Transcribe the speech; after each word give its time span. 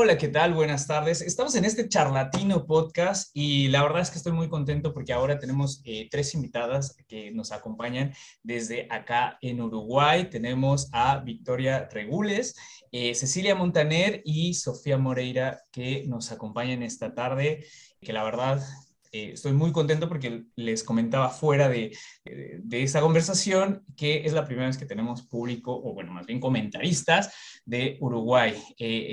Hola, 0.00 0.16
¿qué 0.16 0.28
tal? 0.28 0.54
Buenas 0.54 0.86
tardes. 0.86 1.22
Estamos 1.22 1.56
en 1.56 1.64
este 1.64 1.88
charlatino 1.88 2.66
podcast 2.66 3.32
y 3.34 3.66
la 3.66 3.82
verdad 3.82 4.02
es 4.02 4.10
que 4.12 4.18
estoy 4.18 4.30
muy 4.30 4.48
contento 4.48 4.94
porque 4.94 5.12
ahora 5.12 5.40
tenemos 5.40 5.82
eh, 5.84 6.06
tres 6.08 6.34
invitadas 6.34 6.96
que 7.08 7.32
nos 7.32 7.50
acompañan 7.50 8.14
desde 8.44 8.86
acá 8.90 9.38
en 9.42 9.60
Uruguay. 9.60 10.30
Tenemos 10.30 10.88
a 10.92 11.18
Victoria 11.18 11.88
Regules, 11.90 12.54
eh, 12.92 13.12
Cecilia 13.16 13.56
Montaner 13.56 14.22
y 14.24 14.54
Sofía 14.54 14.98
Moreira 14.98 15.62
que 15.72 16.04
nos 16.06 16.30
acompañan 16.30 16.84
esta 16.84 17.12
tarde, 17.12 17.66
que 18.00 18.12
la 18.12 18.22
verdad 18.22 18.62
eh, 19.12 19.30
estoy 19.32 19.52
muy 19.52 19.72
contento 19.72 20.08
porque 20.08 20.44
les 20.56 20.84
comentaba 20.84 21.30
fuera 21.30 21.68
de, 21.68 21.96
de, 22.24 22.82
esa 22.82 23.00
conversación 23.00 23.84
que 23.96 24.22
es 24.24 24.32
la 24.32 24.44
primera 24.44 24.66
vez 24.66 24.76
que 24.76 24.86
tenemos 24.86 25.22
público, 25.22 25.74
o 25.74 25.94
bueno, 25.94 26.12
más 26.12 26.26
bien 26.26 26.40
comentaristas 26.40 27.32
de 27.64 27.96
Uruguay. 28.00 28.54
Eh, 28.78 29.06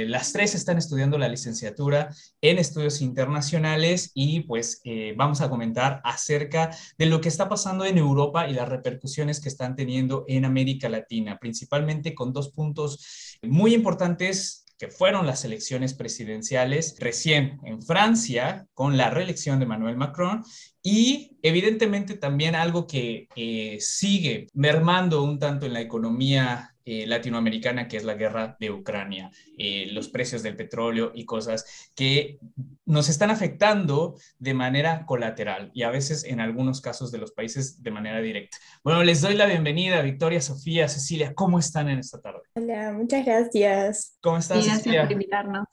eh, 0.00 0.06
las 0.08 0.32
tres 0.32 0.54
están 0.54 0.78
estudiando 0.78 1.18
la 1.18 1.28
licenciatura 1.28 2.14
en 2.40 2.58
estudios 2.58 3.00
internacionales 3.00 4.10
y 4.14 4.40
pues 4.40 4.82
vamos 5.16 5.40
a 5.40 5.48
comentar 5.48 6.00
acerca 6.04 6.70
de 6.96 7.06
lo 7.06 7.20
que 7.20 7.28
está 7.28 7.48
pasando 7.48 7.84
en 7.84 7.98
Europa 7.98 8.48
y 8.48 8.54
las 8.54 8.68
repercusiones 8.68 9.40
que 9.40 9.48
están 9.48 9.76
teniendo 9.76 10.24
en 10.28 10.44
América 10.44 10.88
Latina, 10.88 11.38
principalmente 11.38 12.14
con 12.14 12.32
dos 12.32 12.50
puntos 12.50 13.38
muy 13.42 13.74
importantes 13.74 14.64
que 14.78 14.88
fueron 14.88 15.26
las 15.26 15.44
elecciones 15.44 15.94
presidenciales 15.94 16.96
recién 17.00 17.58
en 17.64 17.82
Francia 17.82 18.66
con 18.74 18.96
la 18.96 19.10
reelección 19.10 19.58
de 19.58 19.64
Emmanuel 19.64 19.96
Macron 19.96 20.44
y 20.82 21.38
evidentemente 21.42 22.14
también 22.16 22.54
algo 22.54 22.86
que 22.86 23.28
eh, 23.36 23.78
sigue 23.80 24.46
mermando 24.54 25.22
un 25.22 25.38
tanto 25.38 25.66
en 25.66 25.72
la 25.72 25.80
economía 25.80 26.74
eh, 26.90 27.06
latinoamericana, 27.06 27.86
que 27.86 27.98
es 27.98 28.04
la 28.04 28.14
guerra 28.14 28.56
de 28.58 28.70
Ucrania, 28.70 29.30
eh, 29.58 29.88
los 29.92 30.08
precios 30.08 30.42
del 30.42 30.56
petróleo 30.56 31.12
y 31.14 31.26
cosas 31.26 31.90
que 31.94 32.38
nos 32.86 33.10
están 33.10 33.30
afectando 33.30 34.14
de 34.38 34.54
manera 34.54 35.04
colateral 35.04 35.70
y 35.74 35.82
a 35.82 35.90
veces 35.90 36.24
en 36.24 36.40
algunos 36.40 36.80
casos 36.80 37.12
de 37.12 37.18
los 37.18 37.32
países 37.32 37.82
de 37.82 37.90
manera 37.90 38.22
directa. 38.22 38.56
Bueno, 38.82 39.04
les 39.04 39.20
doy 39.20 39.34
la 39.34 39.44
bienvenida, 39.44 40.00
Victoria, 40.00 40.40
Sofía, 40.40 40.88
Cecilia, 40.88 41.34
¿cómo 41.34 41.58
están 41.58 41.90
en 41.90 41.98
esta 41.98 42.22
tarde? 42.22 42.40
Hola, 42.54 42.92
muchas 42.92 43.26
gracias. 43.26 44.16
¿Cómo 44.22 44.38
estás, 44.38 44.64
Gracias 44.64 45.02
por 45.02 45.12
invitarnos. 45.12 45.66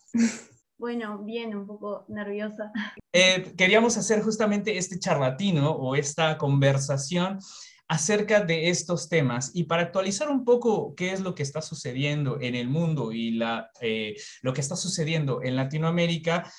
Bueno, 0.77 1.19
bien, 1.19 1.55
un 1.55 1.65
poco 1.65 2.05
nerviosa. 2.09 2.71
Eh, 3.13 3.53
queríamos 3.57 3.95
hacer 3.95 4.21
justamente 4.21 4.77
este 4.77 4.99
charlatino 4.99 5.71
o 5.71 5.95
esta 5.95 6.37
conversación 6.37 7.39
acerca 7.87 8.41
de 8.41 8.69
estos 8.69 9.07
temas 9.07 9.51
y 9.53 9.65
para 9.65 9.83
actualizar 9.83 10.29
un 10.29 10.43
poco 10.43 10.93
qué 10.95 11.13
es 11.13 11.21
lo 11.21 11.33
que 11.33 11.43
está 11.43 11.61
sucediendo 11.61 12.39
en 12.41 12.55
el 12.55 12.67
mundo 12.67 13.13
y 13.13 13.39
eh, 13.79 14.15
lo 14.41 14.53
que 14.53 14.59
está 14.61 14.75
sucediendo 14.75 15.41
en 15.43 15.55
Latinoamérica. 15.55 16.51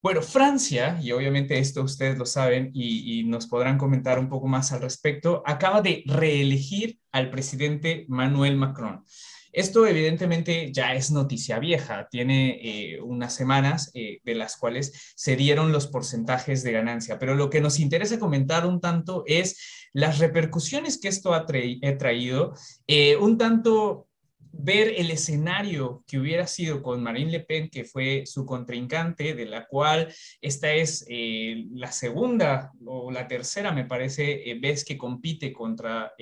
Bueno, 0.00 0.22
Francia, 0.22 0.98
y 1.02 1.12
obviamente 1.12 1.58
esto 1.58 1.82
ustedes 1.82 2.16
lo 2.16 2.26
saben 2.26 2.70
y, 2.72 3.20
y, 3.20 3.24
nos 3.24 3.46
podrán 3.46 3.76
comentar 3.76 4.18
un 4.18 4.28
poco 4.28 4.48
más 4.48 4.72
al 4.72 4.80
respecto, 4.80 5.42
acaba 5.44 5.82
de 5.82 6.02
reelegir 6.06 6.98
al 7.12 7.30
presidente 7.30 8.06
Manuel 8.08 8.56
Macron. 8.56 9.04
Esto 9.52 9.86
evidentemente 9.86 10.72
ya 10.72 10.94
es 10.94 11.10
noticia 11.10 11.58
vieja, 11.58 12.08
tiene 12.10 12.58
eh, 12.62 13.00
unas 13.02 13.34
semanas 13.34 13.90
eh, 13.92 14.20
de 14.24 14.34
las 14.34 14.56
cuales 14.56 15.12
se 15.14 15.36
dieron 15.36 15.72
los 15.72 15.88
porcentajes 15.88 16.62
de 16.62 16.72
ganancia, 16.72 17.18
pero 17.18 17.34
lo 17.34 17.50
que 17.50 17.60
nos 17.60 17.78
interesa 17.78 18.18
comentar 18.18 18.66
un 18.66 18.80
tanto 18.80 19.24
es 19.26 19.90
las 19.92 20.18
repercusiones 20.18 20.98
que 20.98 21.08
esto 21.08 21.34
ha 21.34 21.44
traído, 21.44 22.54
eh, 22.86 23.16
un 23.16 23.36
tanto 23.36 24.08
ver 24.54 24.94
el 24.96 25.10
escenario 25.10 26.02
que 26.06 26.18
hubiera 26.18 26.46
sido 26.46 26.82
con 26.82 27.02
Marine 27.02 27.32
Le 27.32 27.40
Pen, 27.40 27.68
que 27.68 27.84
fue 27.84 28.24
su 28.24 28.46
contrincante, 28.46 29.34
de 29.34 29.46
la 29.46 29.66
cual 29.66 30.12
esta 30.40 30.72
es 30.72 31.06
la 31.08 31.90
segunda 31.90 32.70
o 32.84 33.10
la 33.10 33.26
tercera, 33.26 33.72
me 33.72 33.86
parece, 33.86 34.58
vez 34.60 34.84
que 34.84 34.98
compite 34.98 35.54
contra, 35.54 36.12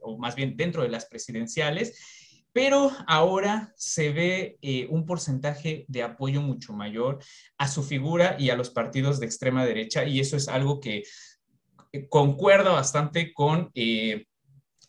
o 0.00 0.18
más 0.18 0.34
bien 0.34 0.54
dentro 0.54 0.82
de 0.82 0.90
las 0.90 1.06
presidenciales 1.06 1.98
pero 2.56 2.90
ahora 3.06 3.72
se 3.76 4.10
ve 4.12 4.56
eh, 4.62 4.86
un 4.88 5.04
porcentaje 5.04 5.84
de 5.88 6.02
apoyo 6.02 6.40
mucho 6.40 6.72
mayor 6.72 7.18
a 7.58 7.68
su 7.68 7.82
figura 7.82 8.36
y 8.38 8.48
a 8.48 8.56
los 8.56 8.70
partidos 8.70 9.20
de 9.20 9.26
extrema 9.26 9.66
derecha, 9.66 10.06
y 10.06 10.20
eso 10.20 10.38
es 10.38 10.48
algo 10.48 10.80
que 10.80 11.02
eh, 11.92 12.08
concuerda 12.08 12.70
bastante 12.70 13.34
con 13.34 13.70
eh, 13.74 14.24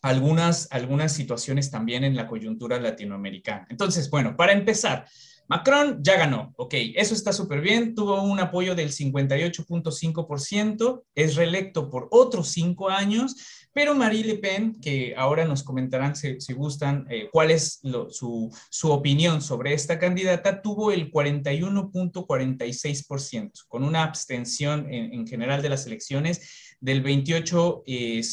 algunas, 0.01 0.69
algunas 0.71 1.11
situaciones 1.11 1.69
también 1.69 2.05
en 2.05 2.15
la 2.15 2.25
coyuntura 2.25 2.79
latinoamericana. 2.79 3.67
Entonces, 3.69 4.09
bueno, 4.09 4.37
para 4.37 4.53
empezar, 4.53 5.05
Macron 5.49 6.01
ya 6.01 6.15
ganó, 6.15 6.53
ok, 6.55 6.73
eso 6.95 7.13
está 7.13 7.33
súper 7.33 7.59
bien, 7.59 7.95
tuvo 7.95 8.21
un 8.21 8.39
apoyo 8.39 8.75
del 8.75 8.93
58.5%, 8.93 11.03
es 11.15 11.35
reelecto 11.35 11.89
por 11.89 12.07
otros 12.11 12.47
cinco 12.47 12.89
años, 12.89 13.66
pero 13.77 13.93
Marie 13.93 14.23
Le 14.23 14.39
Pen, 14.39 14.81
que 14.81 15.13
ahora 15.15 15.45
nos 15.45 15.61
comentarán 15.61 16.15
si, 16.15 16.39
gustan 16.53 17.05
eh, 17.11 17.29
cuál 17.31 17.51
es 17.51 17.79
su, 18.09 18.51
opinión 18.85 19.39
sobre 19.39 19.75
esta 19.75 19.99
candidata, 19.99 20.63
tuvo 20.63 20.91
el 20.91 21.11
41.46%, 21.11 23.65
con 23.67 23.83
una 23.83 24.01
abstención 24.01 24.91
en, 24.91 25.27
general 25.27 25.61
de 25.61 25.69
las 25.69 25.85
elecciones 25.85 26.75
del 26.79 27.03
28.01%. 27.03 27.83
Eh, 27.85 28.23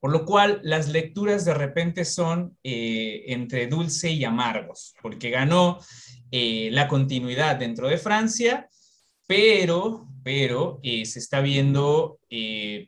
Por 0.00 0.10
lo 0.10 0.24
cual, 0.24 0.58
las 0.64 0.88
lecturas 0.88 1.44
de 1.44 1.54
repente 1.54 2.04
son 2.04 2.58
eh, 2.64 3.22
entre 3.28 3.68
dulce 3.68 4.10
y 4.10 4.24
amargos, 4.24 4.96
porque 5.00 5.30
ganó 5.30 5.78
la 6.32 6.88
continuidad 6.88 7.54
dentro 7.54 7.86
de 7.86 7.96
Francia, 7.96 8.68
pero, 9.28 10.08
pero 10.24 10.80
se 10.82 11.20
está 11.20 11.40
viendo 11.40 12.18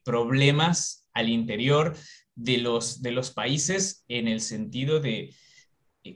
problemas 0.03 1.02
al 1.15 1.29
interior 1.29 1.97
de 2.35 2.59
los, 2.59 3.03
de 3.03 3.13
los 3.13 3.31
países 3.31 4.05
en 4.09 4.29
el 4.29 4.41
sentido 4.41 5.01
de 5.01 5.35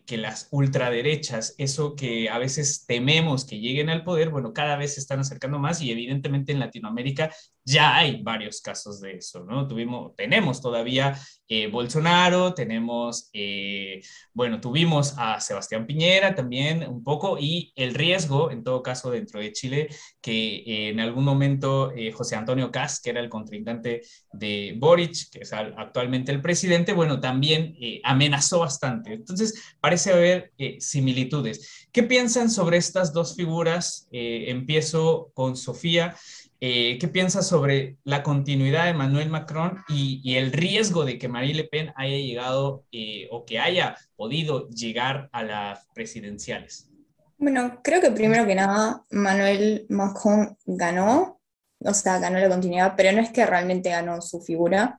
que 0.05 0.17
las 0.17 0.49
ultraderechas, 0.51 1.55
eso 1.59 1.95
que 1.95 2.29
a 2.29 2.39
veces 2.39 2.87
tememos 2.87 3.45
que 3.45 3.61
lleguen 3.61 3.89
al 3.89 4.03
poder, 4.03 4.31
bueno, 4.31 4.53
cada 4.53 4.77
vez 4.77 4.95
se 4.95 5.01
están 5.01 5.21
acercando 5.21 5.59
más 5.59 5.81
y 5.81 5.93
evidentemente 5.93 6.53
en 6.53 6.59
Latinoamérica 6.59 7.33
ya 7.67 7.97
hay 7.97 8.23
varios 8.23 8.61
casos 8.61 9.01
de 9.01 9.17
eso, 9.17 9.45
¿no? 9.45 9.67
Tuvimos, 9.67 10.15
tenemos 10.15 10.63
todavía 10.63 11.19
eh, 11.49 11.69
Bolsonaro, 11.69 12.55
tenemos, 12.55 13.29
eh, 13.33 14.01
bueno, 14.33 14.61
tuvimos 14.61 15.15
a 15.17 15.41
Sebastián 15.41 15.87
Piñera 15.87 16.35
también 16.35 16.89
un 16.89 17.05
poco 17.05 17.39
y 17.39 17.73
el 17.77 17.95
riesgo, 17.95 18.51
en 18.53 18.65
todo 18.65 18.83
caso, 18.83 19.11
dentro 19.11 19.41
de 19.41 19.53
Chile, 19.53 19.89
que 20.21 20.57
eh, 20.59 20.89
en 20.91 21.01
algún 21.01 21.25
momento 21.25 21.93
José 22.15 22.37
Antonio 22.37 22.71
Cas, 22.71 23.01
que 23.01 23.11
era 23.11 23.21
el 23.21 23.29
contrincante 23.29 24.03
de 24.33 24.75
Boric, 24.77 25.31
que 25.31 25.41
es 25.41 25.53
actualmente 25.53 26.31
el 26.31 26.43
presidente, 26.43 26.93
bueno, 26.93 27.21
también 27.21 27.77
amenazó 28.05 28.61
bastante. 28.61 29.13
Entonces, 29.13 29.77
parece 29.81 30.13
haber 30.13 30.53
similitudes. 30.79 31.89
¿Qué 31.93 32.03
piensan 32.03 32.51
sobre 32.51 32.77
estas 32.77 33.13
dos 33.13 33.35
figuras? 33.35 34.09
empiezo 34.11 35.31
con 35.35 35.57
Sofía. 35.57 36.17
Eh, 36.61 36.97
¿Qué 36.99 37.09
piensas 37.09 37.47
sobre 37.47 37.99
la 38.05 38.23
continuidad 38.23 38.85
de 38.85 38.91
Emmanuel 38.91 39.29
Macron 39.29 39.85
y, 39.89 40.37
el 40.37 40.53
riesgo 40.53 41.05
de 41.05 41.19
que 41.19 41.29
Marie 41.29 41.55
Le 41.55 41.65
Pen 41.65 41.93
haya 41.97 42.17
llegado 42.17 42.85
eh, 42.93 43.29
o 43.31 43.45
que 43.45 43.59
haya 43.59 43.97
podido 44.17 44.69
llegar 44.71 45.29
a 45.33 45.43
las 45.43 45.87
presidenciales? 45.95 46.89
Bueno, 47.37 47.81
creo 47.85 48.01
que 48.01 48.11
primero 48.11 48.47
que 48.47 48.55
nada, 48.55 49.05
Manuel 49.11 49.85
Macron 49.91 50.57
ganó, 50.65 51.39
o 51.81 51.95
sea, 51.95 52.19
ganó 52.19 52.39
la 52.39 52.49
continuidad, 52.49 52.95
pero 52.97 53.13
no 53.13 53.21
es 53.21 53.31
que 53.31 53.45
realmente 53.45 53.91
ganó 53.91 54.23
su 54.23 54.41
figura, 54.41 54.99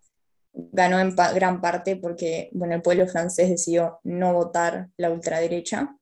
ganó 0.53 0.99
en 0.99 1.15
gran 1.15 1.59
parte 1.59 1.95
porque, 1.95 2.49
bueno, 2.51 2.75
el 2.75 2.83
pueblo 2.83 3.07
francés 3.07 3.49
decidió 3.49 3.99
no 4.03 4.33
votar 4.33 4.89
la 4.97 5.09
ultraderecha. 5.09 5.95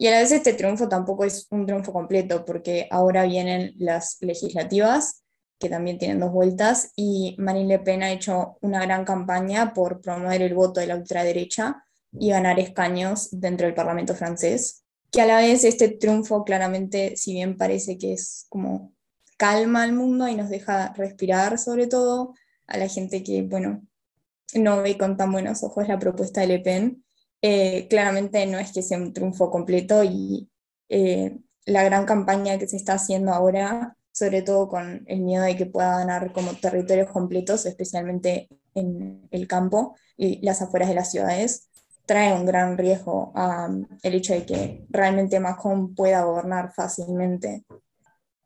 Y 0.00 0.06
a 0.06 0.12
la 0.12 0.20
vez 0.20 0.30
este 0.30 0.52
triunfo 0.52 0.88
tampoco 0.88 1.24
es 1.24 1.48
un 1.50 1.66
triunfo 1.66 1.92
completo, 1.92 2.44
porque 2.44 2.86
ahora 2.90 3.24
vienen 3.24 3.74
las 3.76 4.16
legislativas, 4.20 5.24
que 5.58 5.68
también 5.68 5.98
tienen 5.98 6.20
dos 6.20 6.30
vueltas, 6.30 6.92
y 6.94 7.34
Marine 7.38 7.66
Le 7.66 7.78
Pen 7.80 8.04
ha 8.04 8.12
hecho 8.12 8.58
una 8.60 8.80
gran 8.80 9.04
campaña 9.04 9.74
por 9.74 10.00
promover 10.00 10.42
el 10.42 10.54
voto 10.54 10.78
de 10.78 10.86
la 10.86 10.94
ultraderecha 10.94 11.84
y 12.12 12.30
ganar 12.30 12.60
escaños 12.60 13.28
dentro 13.32 13.66
del 13.66 13.74
Parlamento 13.74 14.14
francés. 14.14 14.84
Que 15.10 15.22
a 15.22 15.26
la 15.26 15.38
vez 15.38 15.64
este 15.64 15.88
triunfo 15.88 16.44
claramente, 16.44 17.16
si 17.16 17.32
bien 17.32 17.56
parece 17.56 17.98
que 17.98 18.12
es 18.12 18.46
como 18.48 18.92
calma 19.36 19.82
al 19.82 19.92
mundo 19.92 20.28
y 20.28 20.36
nos 20.36 20.48
deja 20.48 20.92
respirar 20.94 21.58
sobre 21.58 21.88
todo 21.88 22.34
a 22.68 22.76
la 22.76 22.86
gente 22.86 23.24
que, 23.24 23.42
bueno, 23.42 23.82
no 24.54 24.80
ve 24.82 24.96
con 24.96 25.16
tan 25.16 25.32
buenos 25.32 25.64
ojos 25.64 25.88
la 25.88 25.98
propuesta 25.98 26.40
de 26.42 26.46
Le 26.46 26.58
Pen, 26.60 27.04
eh, 27.42 27.86
claramente 27.88 28.44
no 28.46 28.58
es 28.58 28.72
que 28.72 28.82
sea 28.82 28.98
un 28.98 29.12
triunfo 29.12 29.50
completo 29.50 30.02
y 30.04 30.50
eh, 30.88 31.38
la 31.66 31.84
gran 31.84 32.06
campaña 32.06 32.58
que 32.58 32.66
se 32.66 32.76
está 32.76 32.94
haciendo 32.94 33.32
ahora, 33.32 33.96
sobre 34.12 34.42
todo 34.42 34.68
con 34.68 35.04
el 35.06 35.20
miedo 35.20 35.44
de 35.44 35.56
que 35.56 35.66
pueda 35.66 35.98
ganar 35.98 36.32
como 36.32 36.54
territorios 36.54 37.10
completos, 37.10 37.66
especialmente 37.66 38.48
en 38.74 39.28
el 39.30 39.46
campo 39.46 39.96
y 40.16 40.44
las 40.44 40.62
afueras 40.62 40.88
de 40.88 40.94
las 40.94 41.10
ciudades, 41.10 41.68
trae 42.06 42.32
un 42.32 42.46
gran 42.46 42.78
riesgo 42.78 43.32
el 44.02 44.14
hecho 44.14 44.32
de 44.32 44.46
que 44.46 44.86
realmente 44.88 45.38
Macron 45.40 45.94
pueda 45.94 46.22
gobernar 46.22 46.72
fácilmente. 46.72 47.64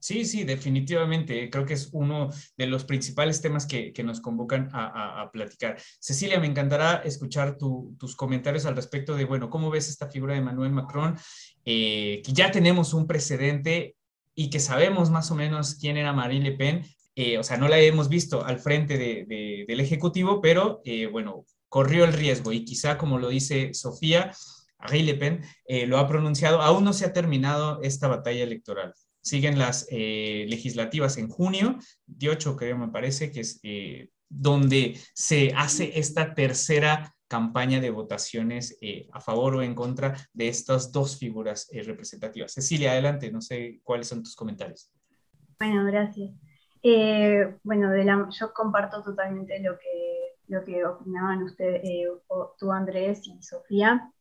Sí, 0.03 0.25
sí, 0.25 0.43
definitivamente. 0.43 1.49
Creo 1.49 1.65
que 1.65 1.75
es 1.75 1.91
uno 1.93 2.29
de 2.57 2.67
los 2.67 2.85
principales 2.85 3.41
temas 3.41 3.67
que, 3.67 3.95
nos 4.03 4.21
convocan 4.21 4.69
a, 4.73 5.31
platicar. 5.33 5.81
Cecilia, 6.01 6.41
me 6.41 6.49
encantará 6.49 7.03
escuchar 7.05 7.57
tus 7.57 8.17
comentarios 8.17 8.67
al 8.67 8.75
respecto 8.75 9.15
de, 9.15 9.27
bueno, 9.27 9.49
¿cómo 9.49 9.71
ves 9.71 9.89
esta 9.89 10.09
figura 10.11 10.33
de 10.35 10.41
Emmanuel 10.41 10.73
Macron? 10.73 11.17
Eh, 11.65 12.21
que 12.25 12.33
ya 12.33 12.51
tenemos 12.51 12.95
un 12.95 13.07
precedente 13.07 13.95
y 14.35 14.51
que 14.51 14.59
sabemos 14.59 15.09
más 15.11 15.31
o 15.31 15.37
menos 15.37 15.77
quién 15.77 15.97
era 15.97 16.13
Marine 16.13 16.51
Le 16.51 16.57
Pen. 16.57 16.83
Eh, 17.15 17.39
o 17.39 17.45
sea, 17.45 17.57
no 17.57 17.69
la 17.69 17.79
hemos 17.79 18.09
visto 18.09 18.45
al 18.45 18.59
frente 18.59 18.99
del 18.99 19.81
Ejecutivo, 19.81 20.41
pero 20.41 20.81
eh, 20.85 21.07
bueno, 21.07 21.45
corrió 21.69 22.03
el 22.03 22.13
riesgo 22.13 22.53
y 22.53 22.65
quizá, 22.65 22.99
como 22.99 23.21
lo 23.21 23.29
dice 23.29 23.73
Sofía, 23.73 24.33
Marine 24.81 25.05
Le 25.05 25.15
Pen 25.15 25.43
lo 25.87 25.99
ha 25.99 26.09
pronunciado, 26.09 26.61
aún 26.61 26.83
no 26.83 26.93
se 26.93 27.05
ha 27.05 27.13
terminado 27.13 27.81
esta 27.83 28.09
batalla 28.09 28.43
electoral 28.43 28.95
siguen 29.23 29.59
las 29.59 29.87
eh, 29.91 30.45
legislativas 30.49 31.17
en 31.17 31.29
junio, 31.29 31.79
18 32.07 32.57
creo 32.57 32.77
me 32.77 32.89
parece, 32.89 33.31
que 33.31 33.41
es 33.41 33.61
eh, 33.63 34.11
donde 34.29 34.99
se 35.15 35.53
hace 35.57 35.99
esta 35.99 36.35
tercera 36.35 37.15
campaña 37.29 37.81
de 37.81 37.91
votaciones 37.91 38.77
eh, 38.83 39.09
a 39.13 39.21
favor 39.21 39.57
o 39.57 39.63
en 39.63 39.75
contra 39.75 40.15
de 40.35 40.49
estas 40.49 40.93
dos 40.93 41.19
figuras 41.19 41.71
representativas. 41.73 42.53
Cecilia, 42.53 42.93
adelante, 42.93 43.33
no 43.33 43.41
sé 43.41 43.81
cuáles 43.83 44.09
son 44.09 44.23
tus 44.23 44.37
comentarios. 44.37 44.93
Bueno, 45.59 45.85
gracias. 45.87 46.31
bueno, 47.63 48.29
yo 48.31 48.53
comparto 48.53 49.03
totalmente 49.03 49.61
lo 49.61 49.79
que, 49.79 50.35
lo 50.49 50.65
que 50.65 50.85
opinaban 50.85 51.43
ustedes, 51.45 51.83
tú 52.59 52.71
Andrés 52.71 53.27
y 53.27 53.41
Sofía. 53.43 54.13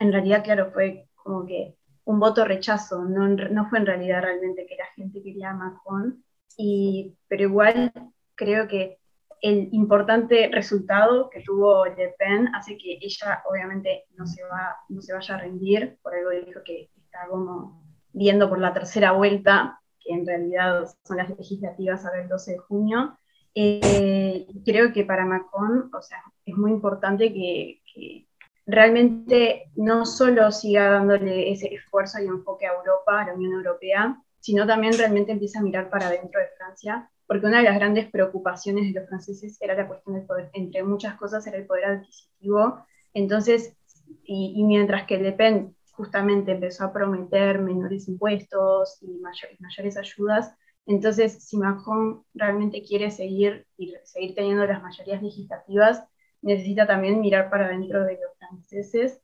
En 0.00 0.12
realidad, 0.12 0.42
claro, 0.42 0.72
fue 0.72 1.08
como 1.14 1.46
que 1.46 1.76
un 2.06 2.20
voto 2.20 2.44
rechazo, 2.44 3.04
no, 3.04 3.28
no, 3.28 3.68
fue 3.68 3.78
en 3.78 3.86
realidad 3.86 4.22
realmente 4.22 4.64
que 4.66 4.76
la 4.76 4.86
gente 4.94 5.22
quería 5.22 5.50
a 5.50 5.54
Macron, 5.54 6.24
y, 6.56 7.14
pero 7.28 7.42
igual 7.42 7.92
creo 8.34 8.68
que 8.68 8.98
el 9.42 9.68
importante 9.72 10.48
resultado 10.52 11.28
que 11.28 11.42
tuvo 11.42 11.84
Le 11.84 12.14
Pen 12.18 12.48
hace 12.54 12.78
que 12.78 12.98
ella 13.02 13.42
obviamente 13.50 14.04
no 14.16 14.26
se, 14.26 14.42
va, 14.44 14.76
no 14.88 15.02
se 15.02 15.12
vaya 15.12 15.34
a 15.34 15.38
rendir, 15.38 15.98
por 16.00 16.14
algo 16.14 16.30
dijo 16.30 16.60
que 16.64 16.90
está 16.96 17.26
como 17.28 17.84
viendo 18.12 18.48
por 18.48 18.60
la 18.60 18.72
tercera 18.72 19.12
vuelta, 19.12 19.80
que 20.00 20.14
en 20.14 20.26
realidad 20.26 20.86
son 21.04 21.16
las 21.18 21.28
legislativas 21.36 22.06
a 22.06 22.18
el 22.18 22.28
12 22.28 22.52
de 22.52 22.58
junio. 22.58 23.18
Eh, 23.54 24.46
creo 24.64 24.92
que 24.92 25.04
para 25.04 25.26
Macron, 25.26 25.90
o 25.92 26.00
sea, 26.00 26.22
es 26.44 26.56
muy 26.56 26.70
importante 26.70 27.32
que, 27.32 27.82
que 27.92 28.25
realmente 28.66 29.70
no 29.76 30.04
solo 30.04 30.50
siga 30.50 30.90
dándole 30.90 31.52
ese 31.52 31.72
esfuerzo 31.72 32.20
y 32.20 32.26
enfoque 32.26 32.66
a 32.66 32.74
Europa, 32.74 33.20
a 33.20 33.26
la 33.26 33.34
Unión 33.34 33.52
Europea, 33.52 34.20
sino 34.40 34.66
también 34.66 34.98
realmente 34.98 35.32
empieza 35.32 35.60
a 35.60 35.62
mirar 35.62 35.88
para 35.88 36.10
dentro 36.10 36.40
de 36.40 36.48
Francia, 36.58 37.10
porque 37.26 37.46
una 37.46 37.58
de 37.58 37.64
las 37.64 37.76
grandes 37.76 38.10
preocupaciones 38.10 38.92
de 38.92 39.00
los 39.00 39.08
franceses 39.08 39.56
era 39.60 39.74
la 39.74 39.86
cuestión 39.86 40.16
del 40.16 40.26
poder, 40.26 40.50
entre 40.52 40.82
muchas 40.82 41.14
cosas 41.16 41.46
era 41.46 41.56
el 41.56 41.66
poder 41.66 41.84
adquisitivo. 41.84 42.84
Entonces, 43.14 43.76
y, 44.24 44.62
mientras 44.64 45.06
que 45.06 45.18
Le 45.18 45.32
Pen 45.32 45.74
justamente 45.92 46.52
empezó 46.52 46.84
a 46.84 46.92
prometer 46.92 47.60
menores 47.60 48.08
impuestos 48.08 48.98
y 49.00 49.18
mayores, 49.18 49.96
ayudas, 49.96 50.54
entonces 50.86 51.44
si 51.44 51.56
Macron 51.56 52.22
realmente 52.34 52.82
quiere 52.82 53.10
seguir 53.10 53.66
seguir 54.04 54.34
teniendo 54.34 54.64
las 54.66 54.82
mayorías 54.82 55.22
legislativas, 55.22 56.04
necesita 56.46 56.86
también 56.86 57.20
mirar 57.20 57.50
para 57.50 57.68
dentro 57.68 58.04
de 58.04 58.14
los 58.14 58.38
franceses. 58.38 59.20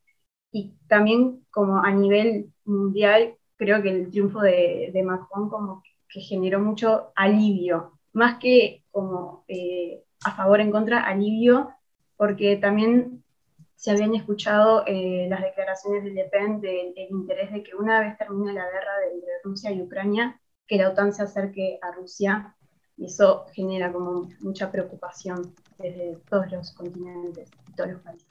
Y 0.50 0.74
también 0.88 1.46
como 1.50 1.78
a 1.78 1.90
nivel 1.92 2.52
mundial 2.64 3.36
creo 3.56 3.80
que 3.80 3.90
el 3.90 4.10
triunfo 4.10 4.40
de, 4.40 4.90
de 4.92 5.02
Macron 5.02 5.48
como 5.48 5.82
que 6.08 6.20
generó 6.20 6.60
mucho 6.60 7.12
alivio, 7.14 7.98
más 8.12 8.38
que 8.38 8.84
como 8.90 9.44
eh, 9.48 10.02
a 10.24 10.32
favor 10.32 10.60
en 10.60 10.70
contra, 10.70 11.06
alivio, 11.06 11.70
porque 12.16 12.56
también 12.56 13.24
se 13.76 13.92
habían 13.92 14.14
escuchado 14.14 14.84
eh, 14.86 15.26
las 15.30 15.42
declaraciones 15.42 16.04
de 16.04 16.10
Le 16.10 16.24
Pen 16.24 16.60
del, 16.60 16.92
interés 17.08 17.52
de 17.52 17.62
que 17.62 17.74
una 17.74 18.00
vez 18.00 18.18
termine 18.18 18.52
la 18.52 18.64
guerra 18.64 18.98
de, 18.98 19.20
de 19.20 19.32
Rusia 19.42 19.70
y 19.70 19.80
Ucrania, 19.80 20.40
que 20.66 20.76
la 20.76 20.90
OTAN 20.90 21.12
se 21.12 21.22
acerque 21.22 21.78
a 21.82 21.92
Rusia 21.92 22.54
y 22.96 23.06
eso 23.06 23.46
genera 23.52 23.92
como 23.92 24.28
mucha 24.40 24.70
preocupación 24.70 25.54
desde 25.78 26.18
todos 26.28 26.50
los 26.50 26.72
continentes 26.72 27.50
y 27.68 27.72
todos 27.74 27.92
los 27.92 28.02
países. 28.02 28.28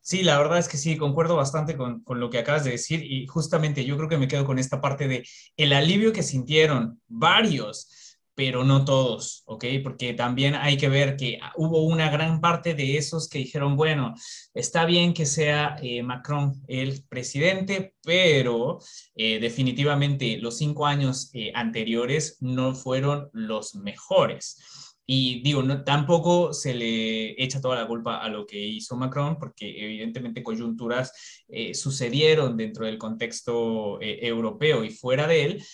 Sí, 0.00 0.22
la 0.22 0.38
verdad 0.38 0.58
es 0.58 0.68
que 0.68 0.76
sí, 0.76 0.96
concuerdo 0.96 1.34
bastante 1.34 1.76
con, 1.76 2.00
con, 2.04 2.20
lo 2.20 2.30
que 2.30 2.38
acabas 2.38 2.62
de 2.62 2.70
decir 2.70 3.02
y 3.02 3.26
justamente 3.26 3.84
yo 3.84 3.96
creo 3.96 4.08
que 4.08 4.18
me 4.18 4.28
quedo 4.28 4.44
con 4.44 4.60
esta 4.60 4.80
parte 4.80 5.08
de 5.08 5.26
el 5.56 5.72
alivio 5.72 6.12
que 6.12 6.22
sintieron 6.22 7.00
varios 7.08 8.05
pero 8.36 8.64
no 8.64 8.84
todos, 8.84 9.42
¿ok? 9.46 9.64
Porque 9.82 10.12
también 10.12 10.54
hay 10.54 10.76
que 10.76 10.90
ver 10.90 11.16
que 11.16 11.40
hubo 11.56 11.84
una 11.84 12.10
gran 12.10 12.40
parte 12.42 12.74
de 12.74 12.98
esos 12.98 13.30
que 13.30 13.38
dijeron, 13.38 13.76
bueno, 13.76 14.14
está 14.52 14.84
bien 14.84 15.14
que 15.14 15.24
sea 15.24 15.76
eh, 15.82 16.02
Macron 16.02 16.62
el 16.68 17.02
presidente, 17.08 17.94
pero 18.02 18.78
eh, 19.16 19.40
definitivamente 19.40 20.36
los 20.36 20.58
cinco 20.58 20.86
años 20.86 21.30
eh, 21.32 21.50
anteriores 21.54 22.36
no 22.40 22.74
fueron 22.74 23.30
los 23.32 23.74
mejores. 23.74 24.92
Y 25.06 25.40
digo, 25.42 25.62
no, 25.62 25.82
tampoco 25.82 26.52
se 26.52 26.74
le 26.74 27.42
echa 27.42 27.60
toda 27.60 27.76
la 27.76 27.86
culpa 27.86 28.18
a 28.18 28.28
lo 28.28 28.44
que 28.44 28.58
hizo 28.58 28.96
Macron, 28.96 29.38
porque 29.38 29.82
evidentemente 29.82 30.42
coyunturas 30.42 31.44
sucedieron 31.74 32.56
dentro 32.56 32.84
del 32.84 32.98
contexto 32.98 33.98
europeo 34.02 34.82
y 34.82 34.90
fuera 34.90 35.28
de 35.28 35.44
él 35.44 35.64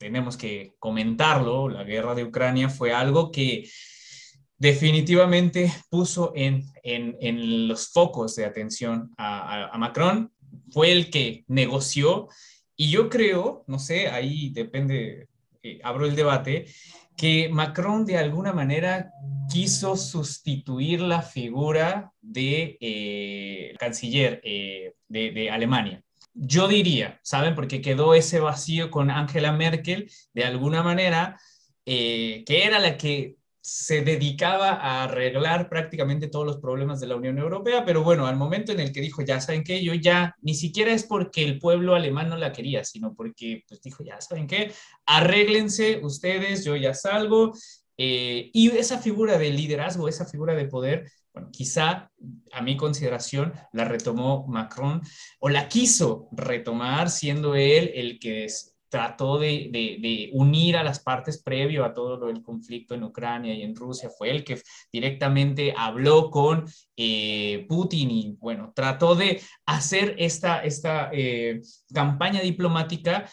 tenemos 0.00 0.38
que 0.38 0.72
comentarlo, 0.78 1.68
la 1.68 1.84
guerra 1.84 2.14
de 2.14 2.24
Ucrania 2.24 2.70
fue 2.70 2.94
algo 2.94 3.30
que 3.30 3.68
definitivamente 4.56 5.70
puso 5.90 6.32
en, 6.34 6.64
los 7.68 7.92
focos 7.92 8.34
de 8.34 8.46
atención 8.46 9.12
a, 9.18 9.76
Macron, 9.76 10.32
fue 10.70 10.90
el 10.90 11.10
que 11.10 11.44
negoció 11.48 12.28
y 12.74 12.90
yo 12.90 13.10
creo, 13.10 13.62
no 13.66 13.78
sé, 13.78 14.08
ahí 14.08 14.48
depende, 14.48 15.28
eh, 15.62 15.80
abro 15.84 16.06
el 16.06 16.16
debate, 16.16 16.64
que 17.14 17.50
Macron 17.50 18.06
de 18.06 18.16
alguna 18.16 18.54
manera 18.54 19.12
quiso 19.52 19.98
sustituir 19.98 21.02
la 21.02 21.20
figura 21.20 22.10
de 22.22 22.78
eh, 22.80 23.74
canciller 23.78 24.40
eh, 24.44 24.94
de 25.08 25.50
Alemania 25.50 26.02
yo 26.34 26.68
diría, 26.68 27.20
¿saben? 27.22 27.54
Porque 27.54 27.80
quedó 27.80 28.14
ese 28.14 28.40
vacío 28.40 28.90
con 28.90 29.10
Angela 29.10 29.52
Merkel, 29.52 30.10
de 30.32 30.44
alguna 30.44 30.82
manera, 30.82 31.38
eh, 31.86 32.44
que 32.46 32.64
era 32.64 32.78
la 32.78 32.96
que 32.96 33.36
se 33.62 34.02
dedicaba 34.02 34.70
a 34.70 35.04
arreglar 35.04 35.68
prácticamente 35.68 36.28
todos 36.28 36.46
los 36.46 36.58
problemas 36.58 36.98
de 36.98 37.06
la 37.06 37.16
Unión 37.16 37.38
Europea, 37.38 37.84
pero 37.84 38.02
bueno, 38.02 38.26
al 38.26 38.36
momento 38.36 38.72
en 38.72 38.80
el 38.80 38.90
que 38.90 39.02
dijo, 39.02 39.22
ya 39.22 39.40
saben 39.40 39.64
qué, 39.64 39.84
yo 39.84 39.92
ya, 39.94 40.34
ni 40.40 40.54
siquiera 40.54 40.92
es 40.92 41.04
porque 41.04 41.44
el 41.44 41.58
pueblo 41.58 41.94
alemán 41.94 42.30
no 42.30 42.36
la 42.36 42.52
quería, 42.52 42.84
sino 42.84 43.14
porque 43.14 43.64
pues 43.68 43.82
dijo, 43.82 44.02
ya 44.02 44.20
saben 44.20 44.46
qué, 44.46 44.72
arréglense 45.04 46.00
ustedes, 46.02 46.64
yo 46.64 46.74
ya 46.74 46.94
salgo, 46.94 47.52
eh, 47.98 48.50
y 48.54 48.70
esa 48.70 48.98
figura 48.98 49.36
de 49.36 49.50
liderazgo, 49.50 50.08
esa 50.08 50.24
figura 50.24 50.54
de 50.54 50.64
poder, 50.66 51.10
bueno, 51.32 51.50
quizá 51.52 52.10
a 52.52 52.62
mi 52.62 52.76
consideración 52.76 53.52
la 53.72 53.84
retomó 53.84 54.46
Macron 54.48 55.00
o 55.38 55.48
la 55.48 55.68
quiso 55.68 56.28
retomar 56.32 57.10
siendo 57.10 57.54
él 57.54 57.92
el 57.94 58.18
que 58.18 58.48
trató 58.90 59.38
de, 59.38 60.30
unir 60.32 60.76
a 60.76 60.82
las 60.82 60.98
partes 60.98 61.40
previo 61.42 61.84
a 61.84 61.94
todo 61.94 62.28
el 62.28 62.42
conflicto 62.42 62.94
en 62.94 63.04
Ucrania 63.04 63.54
y 63.54 63.62
en 63.62 63.74
Rusia, 63.76 64.10
fue 64.10 64.30
el 64.30 64.44
que 64.44 64.60
directamente 64.92 65.72
habló 65.76 66.28
con 66.28 66.64
eh, 66.96 67.64
Putin 67.68 68.10
y 68.10 68.36
bueno, 68.40 68.72
trató 68.74 69.14
de 69.14 69.40
hacer 69.64 70.16
esta, 70.18 70.64
esta 70.64 71.08
eh, 71.12 71.60
campaña 71.94 72.40
diplomática 72.40 73.30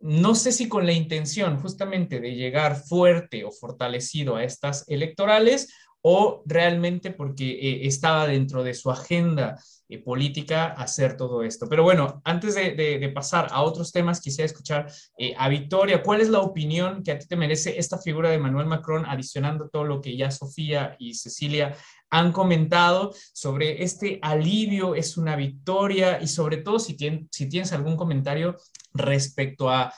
no 0.00 0.36
sé 0.36 0.52
si 0.52 0.68
con 0.68 0.86
la 0.86 0.92
intención 0.92 1.58
justamente 1.58 2.20
de 2.20 2.36
llegar 2.36 2.76
fuerte 2.76 3.44
o 3.44 3.50
fortalecido 3.50 4.36
a 4.36 4.44
estas 4.44 4.88
electorales 4.88 5.74
o 6.10 6.42
realmente 6.46 7.10
porque 7.10 7.50
eh, 7.50 7.86
estaba 7.86 8.26
dentro 8.26 8.64
de 8.64 8.72
su 8.72 8.90
agenda 8.90 9.62
eh, 9.90 9.98
política 9.98 10.68
hacer 10.68 11.18
todo 11.18 11.42
esto. 11.42 11.68
Pero 11.68 11.82
bueno, 11.82 12.22
antes 12.24 12.54
de, 12.54 13.12
pasar 13.14 13.48
a 13.50 13.60
otros 13.60 13.92
temas, 13.92 14.22
quisiera 14.22 14.46
escuchar 14.46 14.90
eh, 15.18 15.34
a 15.36 15.50
Victoria, 15.50 16.02
¿cuál 16.02 16.22
es 16.22 16.30
la 16.30 16.40
opinión 16.40 17.02
que 17.02 17.12
a 17.12 17.18
ti 17.18 17.26
te 17.26 17.36
merece 17.36 17.78
esta 17.78 17.98
figura 17.98 18.30
de 18.30 18.38
Manuel 18.38 18.64
Macron, 18.64 19.04
adicionando 19.04 19.68
todo 19.68 19.84
lo 19.84 20.00
que 20.00 20.16
ya 20.16 20.30
Sofía 20.30 20.96
y 20.98 21.12
Cecilia 21.12 21.76
han 22.08 22.32
comentado 22.32 23.12
sobre 23.34 23.82
este 23.82 24.18
alivio, 24.22 24.94
es 24.94 25.18
una 25.18 25.36
victoria 25.36 26.22
y 26.22 26.26
sobre 26.26 26.56
todo 26.56 26.78
si, 26.78 26.96
si 27.30 27.48
tienes 27.50 27.74
algún 27.74 27.98
comentario 27.98 28.56
respecto 28.94 29.68
a... 29.68 29.92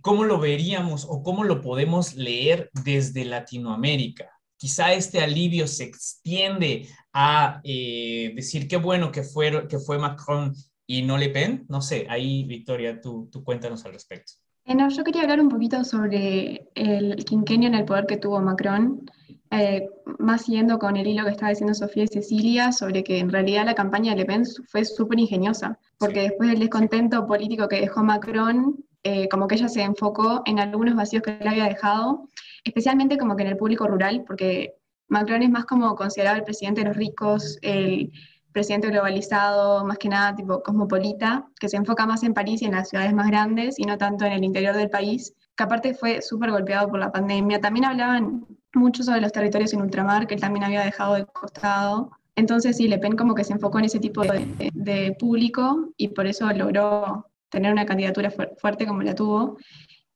cómo 0.00 0.22
lo 0.22 0.38
veríamos 0.38 1.06
o 1.08 1.24
cómo 1.24 1.42
lo 1.42 1.60
podemos 1.60 2.14
leer 2.14 2.70
desde 2.84 3.24
Latinoamérica. 3.24 4.30
Quizá 4.62 4.92
este 4.92 5.18
alivio 5.18 5.66
se 5.66 5.82
extiende 5.82 6.86
a 7.12 7.60
eh, 7.64 8.32
decir 8.36 8.68
qué 8.68 8.76
bueno 8.76 9.10
que 9.10 9.24
fue, 9.24 9.66
que 9.66 9.80
fue 9.80 9.98
Macron 9.98 10.54
y 10.86 11.02
no 11.02 11.18
Le 11.18 11.30
Pen. 11.30 11.66
No 11.68 11.82
sé, 11.82 12.06
ahí 12.08 12.44
Victoria, 12.44 13.00
tú, 13.00 13.28
tú 13.32 13.42
cuéntanos 13.42 13.84
al 13.84 13.92
respecto. 13.92 14.34
No, 14.64 14.88
yo 14.88 15.02
quería 15.02 15.22
hablar 15.22 15.40
un 15.40 15.48
poquito 15.48 15.82
sobre 15.82 16.70
el 16.76 17.24
quinquenio 17.24 17.70
en 17.70 17.74
el 17.74 17.84
poder 17.84 18.06
que 18.06 18.18
tuvo 18.18 18.40
Macron, 18.40 19.10
eh, 19.50 19.88
más 20.20 20.42
siguiendo 20.42 20.78
con 20.78 20.96
el 20.96 21.08
hilo 21.08 21.24
que 21.24 21.32
estaba 21.32 21.50
diciendo 21.50 21.74
Sofía 21.74 22.04
y 22.04 22.06
Cecilia, 22.06 22.70
sobre 22.70 23.02
que 23.02 23.18
en 23.18 23.32
realidad 23.32 23.64
la 23.64 23.74
campaña 23.74 24.12
de 24.12 24.18
Le 24.18 24.26
Pen 24.26 24.44
fue 24.68 24.84
súper 24.84 25.18
ingeniosa, 25.18 25.76
porque 25.98 26.20
después 26.20 26.50
del 26.50 26.60
descontento 26.60 27.26
político 27.26 27.66
que 27.66 27.80
dejó 27.80 28.04
Macron, 28.04 28.76
eh, 29.04 29.28
como 29.28 29.48
que 29.48 29.56
ella 29.56 29.68
se 29.68 29.82
enfocó 29.82 30.42
en 30.44 30.58
algunos 30.58 30.94
vacíos 30.94 31.22
que 31.22 31.38
le 31.40 31.48
había 31.48 31.64
dejado, 31.64 32.28
especialmente 32.64 33.18
como 33.18 33.36
que 33.36 33.42
en 33.42 33.48
el 33.48 33.56
público 33.56 33.86
rural, 33.86 34.24
porque 34.26 34.74
Macron 35.08 35.42
es 35.42 35.50
más 35.50 35.64
como 35.64 35.94
considerado 35.96 36.36
el 36.36 36.44
presidente 36.44 36.82
de 36.82 36.88
los 36.88 36.96
ricos, 36.96 37.58
el 37.62 38.12
presidente 38.52 38.88
globalizado, 38.88 39.84
más 39.84 39.98
que 39.98 40.08
nada 40.08 40.34
tipo 40.34 40.62
cosmopolita, 40.62 41.48
que 41.58 41.68
se 41.68 41.76
enfoca 41.76 42.06
más 42.06 42.22
en 42.22 42.34
París 42.34 42.62
y 42.62 42.66
en 42.66 42.72
las 42.72 42.90
ciudades 42.90 43.12
más 43.12 43.26
grandes 43.26 43.78
y 43.78 43.84
no 43.84 43.98
tanto 43.98 44.24
en 44.24 44.32
el 44.32 44.44
interior 44.44 44.76
del 44.76 44.90
país, 44.90 45.34
que 45.56 45.64
aparte 45.64 45.94
fue 45.94 46.22
súper 46.22 46.50
golpeado 46.50 46.88
por 46.88 47.00
la 47.00 47.10
pandemia. 47.10 47.60
También 47.60 47.86
hablaban 47.86 48.46
mucho 48.74 49.02
sobre 49.02 49.20
los 49.20 49.32
territorios 49.32 49.72
en 49.72 49.82
ultramar, 49.82 50.26
que 50.26 50.34
él 50.34 50.40
también 50.40 50.64
había 50.64 50.82
dejado 50.82 51.14
de 51.14 51.26
costado. 51.26 52.10
Entonces 52.36 52.76
sí, 52.76 52.88
Le 52.88 52.98
Pen 52.98 53.16
como 53.16 53.34
que 53.34 53.44
se 53.44 53.52
enfocó 53.52 53.78
en 53.78 53.86
ese 53.86 53.98
tipo 53.98 54.22
de, 54.22 54.70
de 54.72 55.16
público 55.18 55.90
y 55.96 56.08
por 56.08 56.26
eso 56.26 56.50
logró 56.52 57.26
tener 57.52 57.70
una 57.70 57.86
candidatura 57.86 58.30
fuerte 58.30 58.86
como 58.86 59.02
la 59.02 59.14
tuvo. 59.14 59.58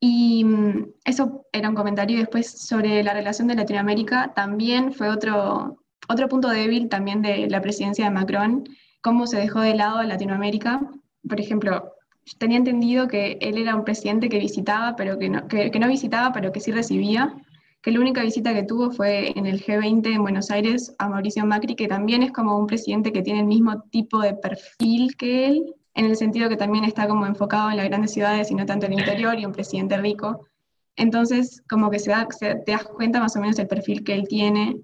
Y 0.00 0.42
mm, 0.44 0.94
eso 1.04 1.46
era 1.52 1.68
un 1.68 1.76
comentario. 1.76 2.18
Después 2.18 2.50
sobre 2.50 3.02
la 3.04 3.12
relación 3.12 3.46
de 3.46 3.54
Latinoamérica, 3.54 4.32
también 4.34 4.92
fue 4.92 5.08
otro, 5.08 5.82
otro 6.08 6.28
punto 6.28 6.48
débil 6.48 6.88
también 6.88 7.22
de 7.22 7.48
la 7.48 7.60
presidencia 7.60 8.06
de 8.06 8.10
Macron, 8.10 8.64
cómo 9.02 9.26
se 9.26 9.38
dejó 9.38 9.60
de 9.60 9.74
lado 9.74 9.98
a 9.98 10.04
Latinoamérica. 10.04 10.80
Por 11.28 11.40
ejemplo, 11.40 11.92
tenía 12.38 12.58
entendido 12.58 13.06
que 13.06 13.38
él 13.40 13.58
era 13.58 13.76
un 13.76 13.84
presidente 13.84 14.28
que 14.28 14.38
visitaba, 14.38 14.96
pero 14.96 15.18
que 15.18 15.28
no, 15.28 15.46
que, 15.46 15.70
no 15.78 15.88
visitaba, 15.88 16.32
pero 16.32 16.52
que 16.52 16.60
sí 16.60 16.72
recibía, 16.72 17.34
que 17.82 17.92
la 17.92 18.00
única 18.00 18.22
visita 18.22 18.54
que 18.54 18.64
tuvo 18.64 18.90
fue 18.90 19.38
en 19.38 19.46
el 19.46 19.62
G20 19.62 20.06
en 20.12 20.22
Buenos 20.22 20.50
Aires 20.50 20.94
a 20.98 21.08
Mauricio 21.08 21.46
Macri, 21.46 21.76
que 21.76 21.86
también 21.86 22.22
es 22.22 22.32
como 22.32 22.58
un 22.58 22.66
presidente 22.66 23.12
que 23.12 23.22
tiene 23.22 23.40
el 23.40 23.46
mismo 23.46 23.82
tipo 23.90 24.20
de 24.20 24.34
perfil 24.34 25.16
que 25.16 25.46
él, 25.46 25.74
en 25.96 26.04
el 26.04 26.16
sentido 26.16 26.48
que 26.48 26.56
también 26.56 26.84
está 26.84 27.08
como 27.08 27.26
enfocado 27.26 27.70
en 27.70 27.78
las 27.78 27.88
grandes 27.88 28.12
ciudades 28.12 28.50
y 28.50 28.54
no 28.54 28.66
tanto 28.66 28.86
en 28.86 28.92
el 28.92 29.00
interior, 29.00 29.38
y 29.38 29.46
un 29.46 29.52
presidente 29.52 29.96
rico. 29.96 30.46
Entonces, 30.94 31.62
como 31.68 31.90
que 31.90 31.98
se, 31.98 32.10
da, 32.10 32.28
se 32.30 32.54
te 32.54 32.72
das 32.72 32.84
cuenta 32.84 33.18
más 33.18 33.34
o 33.34 33.40
menos 33.40 33.58
el 33.58 33.66
perfil 33.66 34.04
que 34.04 34.14
él 34.14 34.28
tiene 34.28 34.76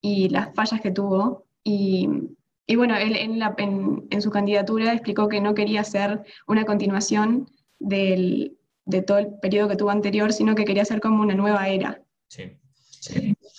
y 0.00 0.28
las 0.28 0.54
fallas 0.54 0.80
que 0.80 0.92
tuvo. 0.92 1.46
Y, 1.64 2.08
y 2.66 2.76
bueno, 2.76 2.96
él 2.96 3.16
en, 3.16 3.40
la, 3.40 3.54
en, 3.58 4.06
en, 4.10 4.22
su 4.22 4.30
candidatura 4.30 4.92
explicó 4.92 5.28
que 5.28 5.40
no 5.40 5.54
quería 5.54 5.80
hacer 5.80 6.22
una 6.46 6.64
continuación 6.64 7.50
del, 7.80 8.56
de 8.84 9.02
todo 9.02 9.18
el 9.18 9.34
periodo 9.40 9.68
que 9.70 9.76
tuvo 9.76 9.90
anterior, 9.90 10.32
sino 10.32 10.54
que 10.54 10.64
quería 10.64 10.82
hacer 10.82 11.00
como 11.00 11.20
una 11.20 11.34
nueva 11.34 11.68
era. 11.68 12.00
Sí. 12.28 12.56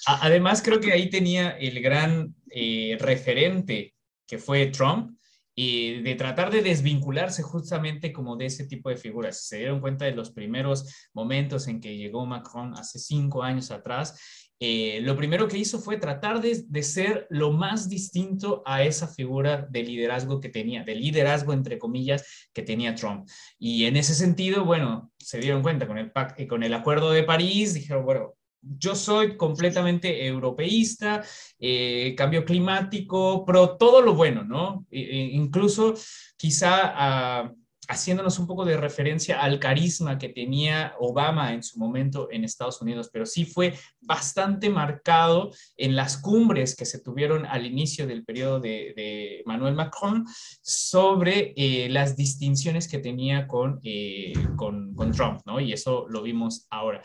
Además, 0.07 0.61
creo 0.61 0.79
que 0.79 0.93
ahí 0.93 1.09
tenía 1.09 1.51
el 1.51 1.81
gran 1.81 2.35
eh, 2.49 2.97
referente 2.99 3.93
que 4.25 4.37
fue 4.37 4.67
Trump, 4.67 5.14
y 5.55 6.01
de 6.01 6.15
tratar 6.15 6.51
de 6.51 6.61
desvincularse 6.61 7.41
justamente 7.41 8.11
como 8.11 8.35
de 8.35 8.47
ese 8.47 8.67
tipo 8.67 8.89
de 8.89 8.97
figuras. 8.97 9.47
Se 9.47 9.57
dieron 9.57 9.79
cuenta 9.79 10.05
de 10.05 10.11
los 10.11 10.31
primeros 10.31 11.09
momentos 11.13 11.67
en 11.67 11.79
que 11.79 11.95
llegó 11.95 12.25
Macron 12.25 12.73
hace 12.77 12.99
cinco 12.99 13.41
años 13.41 13.71
atrás 13.71 14.45
eh, 14.59 15.01
lo 15.01 15.17
primero 15.17 15.49
que 15.49 15.57
hizo 15.57 15.79
fue 15.79 15.97
tratar 15.97 16.39
de, 16.41 16.83
ser 16.83 17.27
lo 17.29 17.51
más 17.51 17.89
distinto 17.89 18.63
a 18.65 18.83
esa 18.83 19.07
figura 19.07 19.67
de 19.69 19.83
liderazgo 19.83 20.39
que 20.39 20.47
tenía, 20.49 20.83
de 20.83 20.95
liderazgo 20.95 21.51
entre 21.51 21.77
comillas 21.77 22.47
que 22.53 22.61
tenía 22.61 22.95
Trump. 22.95 23.27
Y 23.59 23.85
en 23.85 23.97
ese 23.97 24.15
sentido, 24.15 24.63
bueno, 24.63 25.11
se 25.19 25.39
dieron 25.39 25.61
cuenta 25.61 25.87
con 25.87 25.97
el, 25.97 26.11
eh, 26.37 26.47
con 26.47 26.63
el 26.63 26.73
acuerdo 26.73 27.11
de 27.11 27.23
París, 27.23 27.73
dijeron, 27.73 28.05
bueno, 28.05 28.34
yo 28.77 28.95
soy 28.95 29.37
completamente 29.37 30.25
europeísta, 30.25 31.23
eh, 31.59 32.13
cambio 32.17 32.43
climático, 32.43 33.45
pero 33.45 33.77
todo 33.77 34.01
lo 34.01 34.15
bueno, 34.15 34.43
¿no? 34.43 34.85
E, 34.89 35.01
e 35.01 35.17
incluso 35.33 35.93
quizá... 36.37 36.91
a 36.93 37.53
haciéndonos 37.87 38.39
un 38.39 38.47
poco 38.47 38.65
de 38.65 38.77
referencia 38.77 39.41
al 39.41 39.59
carisma 39.59 40.17
que 40.17 40.29
tenía 40.29 40.93
Obama 40.99 41.53
en 41.53 41.63
su 41.63 41.79
momento 41.79 42.29
en 42.31 42.43
Estados 42.43 42.81
Unidos, 42.81 43.09
pero 43.11 43.25
sí 43.25 43.45
fue 43.45 43.73
bastante 44.01 44.69
marcado 44.69 45.51
en 45.77 45.95
las 45.95 46.17
cumbres 46.17 46.75
que 46.75 46.85
se 46.85 46.99
tuvieron 46.99 47.45
al 47.45 47.65
inicio 47.65 48.07
del 48.07 48.23
periodo 48.23 48.59
de, 48.59 49.43
Manuel 49.45 49.75
Macron 49.75 50.25
sobre 50.61 51.53
eh, 51.55 51.87
las 51.89 52.15
distinciones 52.15 52.87
que 52.87 52.99
tenía 52.99 53.47
con, 53.47 53.79
eh, 53.83 54.33
con, 54.55 54.95
Trump, 55.15 55.41
¿no? 55.45 55.59
Y 55.59 55.71
eso 55.71 56.07
lo 56.09 56.23
vimos 56.23 56.65
ahora. 56.69 57.03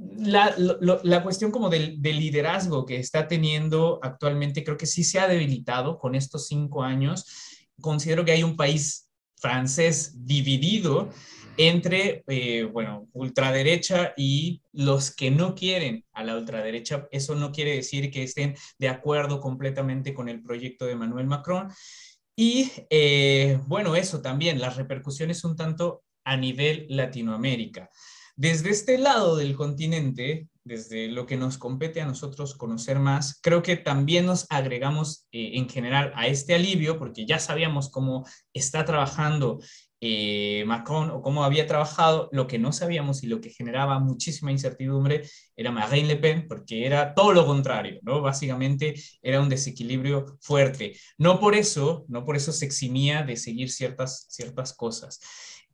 La, 0.00 0.54
la, 0.56 1.22
cuestión 1.22 1.50
como 1.50 1.68
del, 1.68 2.00
liderazgo 2.00 2.86
que 2.86 2.96
está 2.96 3.28
teniendo 3.28 3.98
actualmente 4.02 4.64
creo 4.64 4.78
que 4.78 4.86
sí 4.86 5.04
se 5.04 5.20
ha 5.20 5.28
debilitado 5.28 5.98
con 5.98 6.14
estos 6.14 6.46
cinco 6.46 6.82
años. 6.82 7.26
Considero 7.80 8.24
que 8.24 8.32
hay 8.32 8.42
un 8.42 8.56
país 8.56 9.10
francés 9.36 10.14
dividido 10.24 11.10
entre, 11.58 12.24
eh, 12.28 12.64
bueno, 12.64 13.08
ultraderecha 13.12 14.14
y 14.16 14.62
los 14.72 15.14
que 15.14 15.30
no 15.30 15.54
quieren 15.54 16.06
a 16.12 16.24
la 16.24 16.36
ultraderecha. 16.36 17.06
Eso 17.10 17.34
no 17.34 17.52
quiere 17.52 17.76
decir 17.76 18.10
que 18.10 18.22
estén 18.22 18.56
de 18.78 18.88
acuerdo 18.88 19.40
completamente 19.40 20.14
con 20.14 20.30
el 20.30 20.42
proyecto 20.42 20.86
de 20.86 20.92
Emmanuel 20.92 21.26
Macron. 21.26 21.68
Y 22.34 22.70
eh, 22.88 23.60
bueno, 23.66 23.96
eso 23.96 24.22
también, 24.22 24.60
las 24.60 24.76
repercusiones 24.76 25.44
un 25.44 25.56
tanto 25.56 26.04
a 26.24 26.36
nivel 26.38 26.86
Latinoamérica. 26.88 27.90
Desde 28.40 28.70
este 28.70 28.96
lado 28.96 29.36
del 29.36 29.54
continente, 29.54 30.48
desde 30.64 31.08
lo 31.08 31.26
que 31.26 31.36
nos 31.36 31.58
compete 31.58 32.00
a 32.00 32.06
nosotros 32.06 32.54
conocer 32.54 32.98
más, 32.98 33.38
creo 33.42 33.62
que 33.62 33.76
también 33.76 34.24
nos 34.24 34.46
agregamos 34.48 35.26
eh, 35.30 35.58
en 35.58 35.68
general 35.68 36.10
a 36.14 36.26
este 36.26 36.54
alivio, 36.54 36.98
porque 36.98 37.26
ya 37.26 37.38
sabíamos 37.38 37.90
cómo 37.90 38.26
está 38.54 38.86
trabajando 38.86 39.60
eh, 40.00 40.64
Macron 40.66 41.10
o 41.10 41.20
cómo 41.20 41.44
había 41.44 41.66
trabajado, 41.66 42.30
lo 42.32 42.46
que 42.46 42.58
no 42.58 42.72
sabíamos 42.72 43.22
y 43.22 43.26
lo 43.26 43.42
que 43.42 43.50
generaba 43.50 43.98
muchísima 43.98 44.50
incertidumbre 44.50 45.28
era 45.54 45.70
Marine 45.70 46.08
Le 46.08 46.16
Pen, 46.16 46.48
porque 46.48 46.86
era 46.86 47.12
todo 47.12 47.34
lo 47.34 47.44
contrario, 47.44 47.98
¿no? 48.00 48.22
Básicamente 48.22 48.94
era 49.20 49.42
un 49.42 49.50
desequilibrio 49.50 50.38
fuerte. 50.40 50.96
No 51.18 51.38
por 51.38 51.54
eso, 51.54 52.06
no 52.08 52.24
por 52.24 52.36
eso 52.36 52.52
se 52.52 52.64
eximía 52.64 53.22
de 53.22 53.36
seguir 53.36 53.70
ciertas, 53.70 54.24
ciertas 54.30 54.72
cosas. 54.72 55.20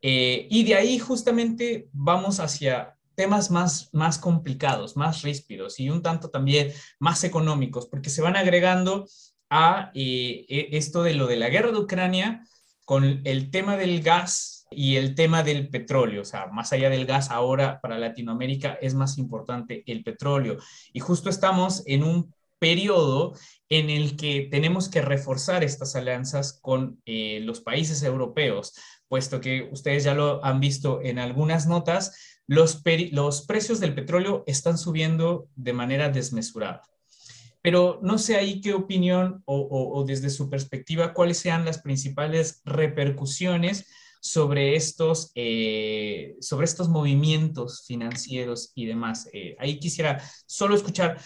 Eh, 0.02 0.46
y 0.50 0.64
de 0.64 0.74
ahí 0.74 0.98
justamente 0.98 1.88
vamos 1.92 2.40
hacia 2.40 2.96
temas 3.14 3.50
más, 3.50 3.88
más 3.92 4.18
complicados, 4.18 4.96
más 4.96 5.22
ríspidos 5.22 5.80
y 5.80 5.90
un 5.90 6.02
tanto 6.02 6.30
también 6.30 6.72
más 6.98 7.24
económicos, 7.24 7.86
porque 7.86 8.10
se 8.10 8.22
van 8.22 8.36
agregando 8.36 9.06
a 9.50 9.90
eh, 9.94 10.44
e, 10.48 10.68
esto 10.76 11.02
de 11.02 11.14
lo 11.14 11.26
de 11.26 11.36
la 11.36 11.48
guerra 11.48 11.72
de 11.72 11.78
Ucrania 11.78 12.46
con 12.84 13.22
el 13.24 13.50
tema 13.50 13.76
del 13.76 14.02
gas 14.02 14.66
y 14.70 14.96
el 14.96 15.14
tema 15.14 15.42
del 15.42 15.68
petróleo. 15.68 16.22
O 16.22 16.24
sea, 16.24 16.46
más 16.48 16.72
allá 16.72 16.90
del 16.90 17.06
gas, 17.06 17.30
ahora 17.30 17.80
para 17.80 17.98
Latinoamérica 17.98 18.78
es 18.80 18.94
más 18.94 19.18
importante 19.18 19.82
el 19.86 20.04
petróleo. 20.04 20.58
Y 20.92 21.00
justo 21.00 21.30
estamos 21.30 21.82
en 21.86 22.04
un 22.04 22.34
periodo 22.58 23.34
en 23.68 23.90
el 23.90 24.16
que 24.16 24.48
tenemos 24.50 24.88
que 24.88 25.02
reforzar 25.02 25.64
estas 25.64 25.96
alianzas 25.96 26.58
con 26.62 27.00
eh, 27.04 27.40
los 27.42 27.60
países 27.60 28.02
europeos 28.02 28.74
puesto 29.08 29.40
que 29.40 29.68
ustedes 29.72 30.04
ya 30.04 30.14
lo 30.14 30.44
han 30.44 30.60
visto 30.60 31.00
en 31.02 31.18
algunas 31.18 31.66
notas, 31.66 32.16
los, 32.46 32.82
los 33.12 33.46
precios 33.46 33.80
del 33.80 33.94
petróleo 33.94 34.44
están 34.46 34.78
subiendo 34.78 35.48
de 35.56 35.72
manera 35.72 36.08
desmesurada. 36.08 36.82
Pero 37.62 37.98
no 38.02 38.16
sé 38.18 38.36
ahí 38.36 38.60
qué 38.60 38.75
opinión 38.75 39.42
o, 39.44 40.04
desde 40.06 40.30
su 40.30 40.48
perspectiva, 40.48 41.12
cuáles 41.12 41.38
sean 41.38 41.64
las 41.64 41.82
principales 41.82 42.62
repercusiones 42.64 43.86
sobre 44.20 44.76
estos, 44.76 45.32
eh, 45.34 46.36
sobre 46.40 46.64
estos 46.64 46.88
movimientos 46.88 47.84
financieros 47.84 48.70
y 48.76 48.86
demás. 48.86 49.28
Eh, 49.32 49.56
ahí 49.58 49.80
quisiera 49.80 50.22
solo 50.46 50.76
escuchar 50.76 51.20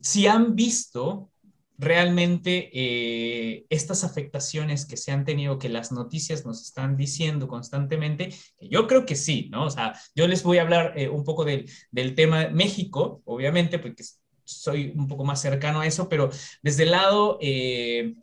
si 0.00 0.26
han 0.26 0.54
visto 0.54 1.30
realmente 1.78 2.70
eh, 2.72 3.66
estas 3.70 4.04
afectaciones 4.04 4.86
que 4.86 4.96
se 4.96 5.12
han 5.12 5.24
tenido, 5.24 5.58
que 5.58 5.68
las 5.68 5.92
noticias 5.92 6.44
nos 6.44 6.62
están 6.62 6.96
diciendo 6.96 7.48
constantemente, 7.48 8.34
yo 8.60 8.86
creo 8.86 9.06
que 9.06 9.16
sí, 9.16 9.48
¿no? 9.50 9.64
O 9.66 9.70
sea, 9.70 9.94
yo 10.14 10.26
les 10.26 10.42
voy 10.42 10.58
a 10.58 10.62
hablar 10.62 10.94
eh, 10.96 11.08
un 11.08 11.24
poco 11.24 11.44
del, 11.44 11.70
del 11.90 12.14
tema 12.14 12.48
México, 12.48 13.22
obviamente, 13.24 13.78
porque 13.78 14.04
soy 14.44 14.92
un 14.96 15.08
poco 15.08 15.24
más 15.24 15.40
cercano 15.40 15.80
a 15.80 15.86
eso, 15.86 16.08
pero 16.08 16.30
desde 16.62 16.84
el 16.84 16.92
lado 16.92 17.38
eh, 17.40 18.14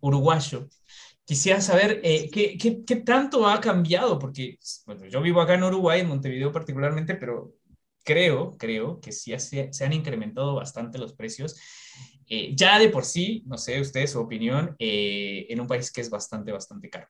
uruguayo, 0.00 0.68
quisiera 1.24 1.60
saber 1.60 2.00
¿qué, 2.02 2.56
qué, 2.60 2.84
qué, 2.84 2.96
tanto 2.96 3.48
ha 3.48 3.60
cambiado, 3.60 4.18
porque 4.18 4.58
bueno, 4.86 5.06
yo 5.06 5.20
vivo 5.20 5.40
acá 5.40 5.54
en 5.54 5.64
Uruguay, 5.64 6.00
en 6.00 6.08
Montevideo 6.08 6.52
particularmente, 6.52 7.14
pero 7.14 7.54
creo, 8.06 8.56
creo 8.56 9.00
que 9.00 9.12
sí 9.12 9.36
se, 9.38 9.84
han 9.84 9.92
incrementado 9.92 10.54
bastante 10.54 10.96
los 10.96 11.12
precios. 11.12 11.56
Eh, 12.28 12.52
ya 12.54 12.78
de 12.78 12.88
por 12.88 13.04
sí, 13.04 13.44
no 13.46 13.56
sé, 13.56 13.80
ustedes 13.80 14.10
su 14.10 14.20
opinión, 14.20 14.74
eh, 14.78 15.46
en 15.48 15.60
un 15.60 15.66
país 15.66 15.92
que 15.92 16.00
es 16.00 16.10
bastante, 16.10 16.50
bastante 16.52 16.90
caro. 16.90 17.06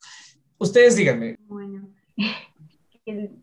Ustedes 0.58 0.96
díganme. 0.96 1.36
Bueno, 1.40 1.88
en 3.06 3.42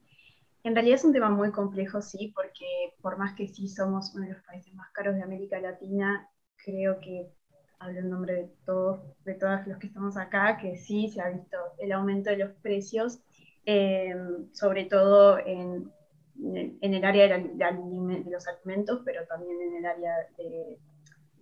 realidad 0.64 0.96
es 0.96 1.04
un 1.04 1.14
tema 1.14 1.30
muy 1.30 1.52
complejo, 1.52 2.02
sí, 2.02 2.32
porque 2.36 2.94
por 3.02 3.18
más 3.18 3.34
que 3.36 3.48
sí 3.48 3.68
somos 3.68 4.14
uno 4.14 4.28
de 4.28 4.34
los 4.34 4.44
países 4.44 4.74
más 4.76 4.92
caros 4.92 5.16
de 5.16 5.24
América 5.24 5.60
Latina, 5.60 6.30
creo 6.58 7.00
que 7.00 7.32
hablo 7.80 8.00
en 8.00 8.10
nombre 8.10 8.34
de 8.34 8.52
todos, 8.66 9.02
de 9.26 9.34
todos 9.34 9.68
los 9.68 9.78
que 9.78 9.88
estamos 9.88 10.16
acá, 10.16 10.58
que 10.58 10.78
sí 10.78 11.10
se 11.10 11.22
ha 11.22 11.30
visto 11.30 11.58
el 11.80 11.92
aumento 11.92 12.30
de 12.30 12.38
los 12.38 12.52
precios, 12.62 13.20
eh, 13.66 14.16
sobre 14.54 14.86
todo 14.86 15.40
en, 15.40 15.92
en, 16.40 16.94
el 16.94 17.04
área 17.04 17.28
de, 17.28 17.50
de, 17.50 18.32
los 18.32 18.48
alimentos, 18.48 19.02
pero 19.04 19.26
también 19.26 19.62
en 19.62 19.76
el 19.78 19.86
área 19.86 20.14
de, 20.38 20.80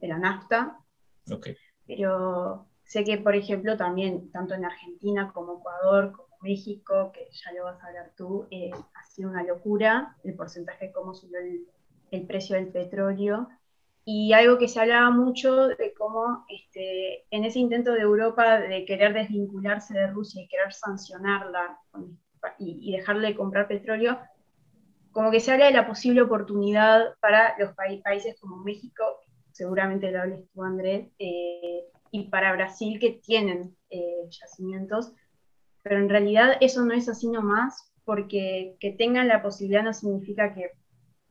de 0.01 0.07
la 0.07 0.17
nafta. 0.17 0.79
Okay. 1.31 1.55
Pero 1.87 2.67
sé 2.83 3.03
que, 3.03 3.17
por 3.17 3.35
ejemplo, 3.35 3.77
también, 3.77 4.31
tanto 4.31 4.53
en 4.55 4.65
Argentina 4.65 5.31
como 5.33 5.59
Ecuador, 5.59 6.11
como 6.11 6.35
México, 6.41 7.11
que 7.13 7.27
ya 7.31 7.53
lo 7.53 7.65
vas 7.65 7.81
a 7.81 7.87
hablar 7.87 8.11
tú, 8.17 8.47
eh, 8.51 8.71
ha 8.71 9.03
sido 9.05 9.29
una 9.29 9.43
locura 9.43 10.17
el 10.23 10.35
porcentaje 10.35 10.87
de 10.87 10.91
cómo 10.91 11.13
subió 11.13 11.39
el, 11.39 11.67
el 12.11 12.27
precio 12.27 12.55
del 12.55 12.67
petróleo 12.67 13.47
y 14.03 14.33
algo 14.33 14.57
que 14.57 14.67
se 14.67 14.79
hablaba 14.79 15.11
mucho 15.11 15.67
de 15.67 15.93
cómo 15.93 16.45
este, 16.49 17.25
en 17.29 17.45
ese 17.45 17.59
intento 17.59 17.93
de 17.93 18.01
Europa 18.01 18.59
de 18.59 18.85
querer 18.85 19.13
desvincularse 19.13 19.93
de 19.93 20.07
Rusia 20.07 20.41
y 20.41 20.47
querer 20.47 20.73
sancionarla 20.73 21.79
y, 22.57 22.91
dejarle 22.91 23.29
de 23.29 23.35
comprar 23.35 23.67
petróleo, 23.67 24.19
como 25.11 25.29
que 25.29 25.39
se 25.39 25.51
habla 25.51 25.67
de 25.67 25.73
la 25.73 25.87
posible 25.87 26.21
oportunidad 26.21 27.15
para 27.19 27.55
los 27.59 27.73
países 27.73 28.39
como 28.39 28.57
México, 28.57 29.03
seguramente 29.51 30.11
lo 30.11 30.21
hables 30.21 30.49
tú 30.53 30.63
Andrés, 30.63 31.07
eh, 31.19 31.85
y 32.11 32.29
para 32.29 32.53
Brasil 32.53 32.99
que 32.99 33.21
tienen 33.23 33.75
eh, 33.89 34.27
yacimientos, 34.29 35.13
pero 35.83 35.97
en 35.97 36.09
realidad 36.09 36.57
eso 36.61 36.83
no 36.83 36.93
es 36.93 37.09
así 37.09 37.27
nomás, 37.27 37.93
porque 38.03 38.75
que 38.79 38.91
tengan 38.91 39.27
la 39.27 39.41
posibilidad 39.41 39.83
no 39.83 39.93
significa 39.93 40.53
que 40.53 40.71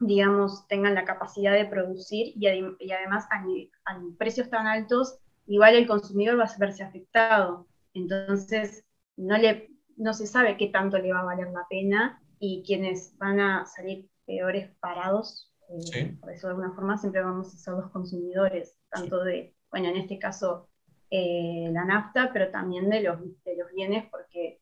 digamos, 0.01 0.67
tengan 0.67 0.95
la 0.95 1.05
capacidad 1.05 1.53
de 1.53 1.67
producir 1.67 2.33
y, 2.35 2.47
además 2.93 3.27
a, 3.31 4.01
precios 4.19 4.49
tan 4.49 4.67
altos, 4.67 5.19
igual 5.47 5.75
el 5.75 5.87
consumidor 5.87 6.39
va 6.39 6.45
a 6.45 6.59
verse 6.59 6.83
afectado. 6.83 7.67
Entonces, 7.93 8.85
no, 9.17 10.15
se 10.15 10.27
sabe 10.27 10.57
qué 10.57 10.69
tanto 10.69 10.99
le 10.99 11.13
va 11.13 11.21
a 11.21 11.25
valer 11.25 11.49
la 11.49 11.67
pena 11.69 12.23
y 12.39 12.63
quienes 12.67 13.17
van 13.19 13.41
a 13.41 13.67
salir 13.67 14.09
peores 14.27 14.71
parados, 14.81 15.50
eh, 15.71 16.17
por 16.21 16.33
eso 16.33 16.47
de 16.47 16.53
alguna 16.53 16.73
forma 16.73 16.99
siempre 16.99 17.23
vamos 17.23 17.55
a 17.55 17.59
ser 17.59 17.75
los 17.75 17.91
consumidores, 17.91 18.77
tanto 18.91 19.23
de, 19.23 19.55
bueno, 19.71 19.89
en 19.89 19.97
este 19.97 20.19
caso 20.19 20.69
eh, 21.11 21.69
la 21.73 21.85
nafta, 21.85 22.33
pero 22.33 22.51
también 22.51 22.91
de 22.91 23.03
los, 23.03 23.21
de 23.45 23.57
los 23.57 23.71
bienes, 23.73 24.07
porque 24.11 24.61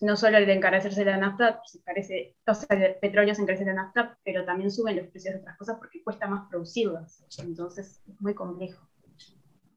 no 0.00 0.16
solo 0.16 0.38
el 0.38 0.50
encarecerse 0.50 1.04
la 1.04 1.16
nafta, 1.16 1.60
se 1.64 1.78
encarece, 1.78 2.36
o 2.46 2.54
sea, 2.54 2.76
el 2.76 2.96
petróleo 2.96 3.34
se 3.34 3.42
encarece 3.42 3.64
la 3.64 3.74
nafta, 3.74 4.18
pero 4.24 4.44
también 4.44 4.70
suben 4.70 4.96
los 4.96 5.06
precios 5.08 5.34
de 5.34 5.40
otras 5.40 5.56
cosas 5.56 5.76
porque 5.78 6.02
cuesta 6.02 6.26
más 6.26 6.48
producirlas. 6.48 7.24
Entonces, 7.38 8.02
es 8.08 8.20
muy 8.20 8.34
complejo. 8.34 8.86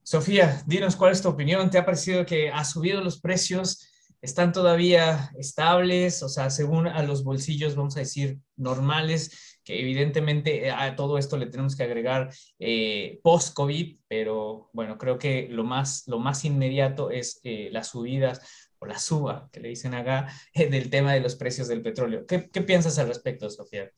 Sofía, 0.02 0.62
dinos 0.66 0.96
cuál 0.96 1.14
es 1.14 1.22
tu 1.22 1.30
opinión. 1.30 1.70
¿Te 1.70 1.78
ha 1.78 1.86
parecido 1.86 2.26
que 2.26 2.50
ha 2.50 2.64
subido 2.66 3.02
los 3.02 3.22
precios? 3.22 3.93
¿Están 4.24 4.54
todavía 4.54 5.32
estables? 5.38 6.24
O 6.24 6.30
sea, 6.30 6.50
según 6.50 6.88
a 6.88 7.04
los 7.04 7.24
bolsillos, 7.24 7.76
vamos 7.76 7.96
a 7.96 8.00
decir, 8.00 8.40
normales, 8.56 9.60
que 9.64 9.80
evidentemente 9.80 10.72
a 10.72 10.96
todo 10.96 11.20
esto 11.20 11.38
le 11.38 11.46
tenemos 11.46 11.76
que 11.76 11.84
agregar 11.84 12.34
eh, 12.58 13.20
post-COVID, 13.22 14.00
pero 14.08 14.72
bueno, 14.74 14.98
creo 14.98 15.20
que 15.20 15.48
lo 15.50 15.64
más, 15.64 16.08
lo 16.08 16.18
más 16.18 16.44
inmediato 16.44 17.12
es 17.12 17.40
eh, 17.44 17.70
las 17.72 17.90
subidas 17.90 18.42
la 18.86 19.00
suba, 19.00 19.50
que 19.52 19.60
le 19.60 19.70
dicen 19.70 19.94
acá, 19.94 20.28
del 20.56 20.90
tema 20.90 21.14
de 21.14 21.20
los 21.20 21.36
precios 21.36 21.68
del 21.68 21.82
petróleo. 21.82 22.26
¿Qué, 22.26 22.40
piensas 22.40 22.98
al 23.00 23.08
respecto, 23.08 23.50
Sofía? 23.50 23.90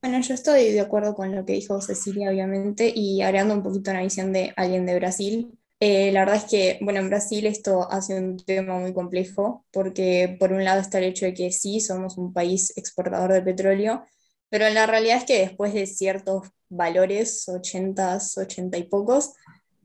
Bueno, 0.00 0.20
yo 0.20 0.34
estoy 0.34 0.72
de 0.72 0.80
acuerdo 0.80 1.14
con 1.14 1.34
lo 1.34 1.44
que 1.44 1.52
dijo 1.52 1.80
Cecilia, 1.80 2.30
obviamente, 2.30 2.92
y 2.94 3.22
agregando 3.22 3.54
un 3.54 3.62
poquito 3.62 3.92
una 3.92 4.02
visión 4.02 4.32
de 4.32 4.52
alguien 4.56 4.84
de 4.84 4.96
Brasil. 4.96 5.58
Eh, 5.84 6.12
la 6.12 6.20
verdad 6.20 6.36
es 6.36 6.44
que, 6.44 6.78
bueno, 6.80 7.00
en 7.00 7.08
Brasil 7.08 7.44
esto 7.44 7.90
hace 7.90 8.16
un 8.16 8.36
tema 8.36 8.78
muy 8.78 8.94
complejo, 8.94 9.66
porque 9.72 10.36
por 10.38 10.52
un 10.52 10.62
lado 10.62 10.80
está 10.80 10.98
el 10.98 11.04
hecho 11.06 11.24
de 11.26 11.34
que 11.34 11.50
sí, 11.50 11.80
somos 11.80 12.16
un 12.18 12.32
país 12.32 12.72
exportador 12.76 13.32
de 13.32 13.42
petróleo, 13.42 14.04
pero 14.48 14.70
la 14.70 14.86
realidad 14.86 15.16
es 15.16 15.24
que 15.24 15.40
después 15.40 15.74
de 15.74 15.86
ciertos 15.86 16.50
valores, 16.68 17.48
80, 17.48 18.16
80 18.36 18.78
y 18.78 18.84
pocos, 18.84 19.32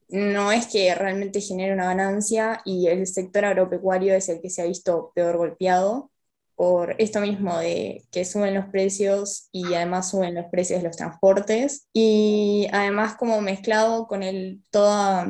no 0.08 0.52
es 0.52 0.68
que 0.68 0.94
realmente 0.94 1.42
genere 1.42 1.74
una 1.74 1.86
ganancia 1.86 2.62
y 2.64 2.86
el 2.90 3.08
sector 3.08 3.46
agropecuario 3.46 4.14
es 4.14 4.30
el 4.30 4.40
que 4.40 4.52
se 4.52 4.62
ha 4.62 4.66
visto 4.66 5.12
peor 5.16 5.38
golpeado 5.38 6.12
por 6.54 6.94
esto 7.00 7.22
mismo 7.22 7.58
de 7.58 8.06
que 8.12 8.24
suben 8.24 8.54
los 8.54 8.68
precios 8.68 9.50
y 9.52 9.74
además 9.74 10.12
suben 10.12 10.36
los 10.36 10.46
precios 10.52 10.80
de 10.82 10.88
los 10.90 10.98
transportes. 10.98 11.88
Y 11.92 12.68
además 12.72 13.16
como 13.16 13.42
mezclado 13.42 14.06
con 14.06 14.22
el 14.22 14.62
toda 14.70 15.28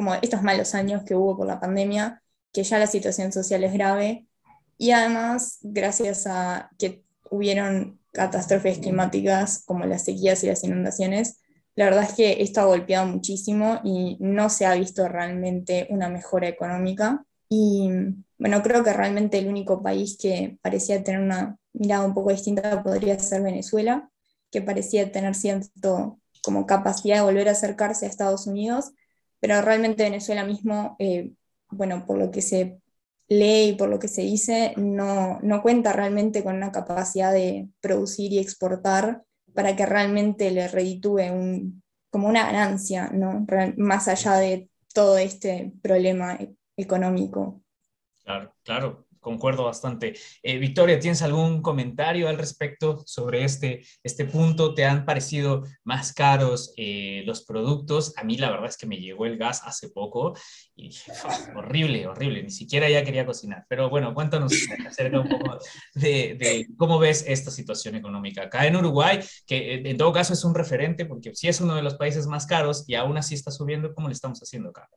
como 0.00 0.14
estos 0.14 0.42
malos 0.42 0.74
años 0.74 1.02
que 1.04 1.14
hubo 1.14 1.36
por 1.36 1.46
la 1.46 1.60
pandemia, 1.60 2.22
que 2.54 2.62
ya 2.62 2.78
la 2.78 2.86
situación 2.86 3.32
social 3.32 3.62
es 3.64 3.74
grave 3.74 4.26
y 4.78 4.92
además 4.92 5.58
gracias 5.60 6.26
a 6.26 6.70
que 6.78 7.04
hubieron 7.30 8.00
catástrofes 8.10 8.78
climáticas 8.78 9.62
como 9.66 9.84
las 9.84 10.06
sequías 10.06 10.42
y 10.42 10.46
las 10.46 10.64
inundaciones, 10.64 11.42
la 11.74 11.84
verdad 11.84 12.04
es 12.04 12.14
que 12.14 12.40
esto 12.40 12.62
ha 12.62 12.64
golpeado 12.64 13.06
muchísimo 13.08 13.78
y 13.84 14.16
no 14.20 14.48
se 14.48 14.64
ha 14.64 14.72
visto 14.72 15.06
realmente 15.06 15.86
una 15.90 16.08
mejora 16.08 16.48
económica. 16.48 17.22
Y 17.50 17.90
bueno, 18.38 18.62
creo 18.62 18.82
que 18.82 18.94
realmente 18.94 19.36
el 19.36 19.48
único 19.48 19.82
país 19.82 20.16
que 20.18 20.56
parecía 20.62 21.04
tener 21.04 21.20
una 21.20 21.58
mirada 21.74 22.06
un 22.06 22.14
poco 22.14 22.30
distinta 22.30 22.82
podría 22.82 23.18
ser 23.18 23.42
Venezuela, 23.42 24.08
que 24.50 24.62
parecía 24.62 25.12
tener 25.12 25.34
cierto 25.34 26.18
como 26.42 26.64
capacidad 26.64 27.16
de 27.16 27.22
volver 27.22 27.50
a 27.50 27.52
acercarse 27.52 28.06
a 28.06 28.08
Estados 28.08 28.46
Unidos, 28.46 28.92
pero 29.40 29.60
realmente 29.62 30.04
Venezuela 30.04 30.44
mismo, 30.44 30.96
eh, 30.98 31.32
bueno, 31.70 32.04
por 32.06 32.18
lo 32.18 32.30
que 32.30 32.42
se 32.42 32.78
lee 33.28 33.70
y 33.70 33.72
por 33.74 33.88
lo 33.88 33.98
que 33.98 34.08
se 34.08 34.22
dice, 34.22 34.74
no, 34.76 35.38
no 35.42 35.62
cuenta 35.62 35.92
realmente 35.92 36.42
con 36.44 36.56
una 36.56 36.72
capacidad 36.72 37.32
de 37.32 37.68
producir 37.80 38.32
y 38.32 38.38
exportar 38.38 39.22
para 39.54 39.76
que 39.76 39.86
realmente 39.86 40.50
le 40.50 40.68
reditúe 40.68 41.32
un, 41.32 41.82
como 42.10 42.28
una 42.28 42.44
ganancia, 42.44 43.10
¿no? 43.12 43.46
más 43.76 44.08
allá 44.08 44.34
de 44.34 44.68
todo 44.92 45.18
este 45.18 45.72
problema 45.82 46.38
económico. 46.76 47.62
Claro, 48.24 48.54
claro 48.62 49.09
concuerdo 49.20 49.64
bastante. 49.64 50.14
Eh, 50.42 50.58
Victoria, 50.58 50.98
¿tienes 50.98 51.22
algún 51.22 51.62
comentario 51.62 52.28
al 52.28 52.38
respecto 52.38 53.02
sobre 53.06 53.44
este, 53.44 53.82
este 54.02 54.24
punto? 54.24 54.74
¿Te 54.74 54.84
han 54.84 55.04
parecido 55.04 55.64
más 55.84 56.12
caros 56.12 56.72
eh, 56.76 57.22
los 57.26 57.44
productos? 57.44 58.14
A 58.16 58.24
mí 58.24 58.36
la 58.36 58.50
verdad 58.50 58.68
es 58.68 58.76
que 58.76 58.86
me 58.86 58.96
llegó 58.96 59.26
el 59.26 59.36
gas 59.36 59.62
hace 59.64 59.90
poco 59.90 60.34
y 60.74 60.88
dije, 60.88 61.12
horrible, 61.54 62.06
horrible, 62.06 62.42
ni 62.42 62.50
siquiera 62.50 62.88
ya 62.88 63.04
quería 63.04 63.26
cocinar. 63.26 63.64
Pero 63.68 63.90
bueno, 63.90 64.14
cuéntanos 64.14 64.52
acerca 64.86 65.20
un 65.20 65.28
poco 65.28 65.58
de, 65.94 66.36
de, 66.38 66.66
cómo 66.76 66.98
ves 66.98 67.24
esta 67.26 67.50
situación 67.50 67.94
económica. 67.94 68.42
Acá 68.42 68.66
en 68.66 68.76
Uruguay, 68.76 69.20
que 69.46 69.74
eh, 69.74 69.82
en 69.84 69.96
todo 69.96 70.12
caso 70.12 70.32
es 70.32 70.44
un 70.44 70.54
referente 70.54 71.04
porque 71.04 71.34
si 71.34 71.48
es 71.48 71.60
uno 71.60 71.74
de 71.74 71.82
los 71.82 71.94
países 71.94 72.26
más 72.26 72.46
caros 72.46 72.84
y 72.86 72.94
aún 72.94 73.16
así 73.18 73.34
está 73.34 73.50
subiendo, 73.50 73.94
¿cómo 73.94 74.08
le 74.08 74.14
estamos 74.14 74.40
haciendo 74.40 74.70
acá? 74.70 74.88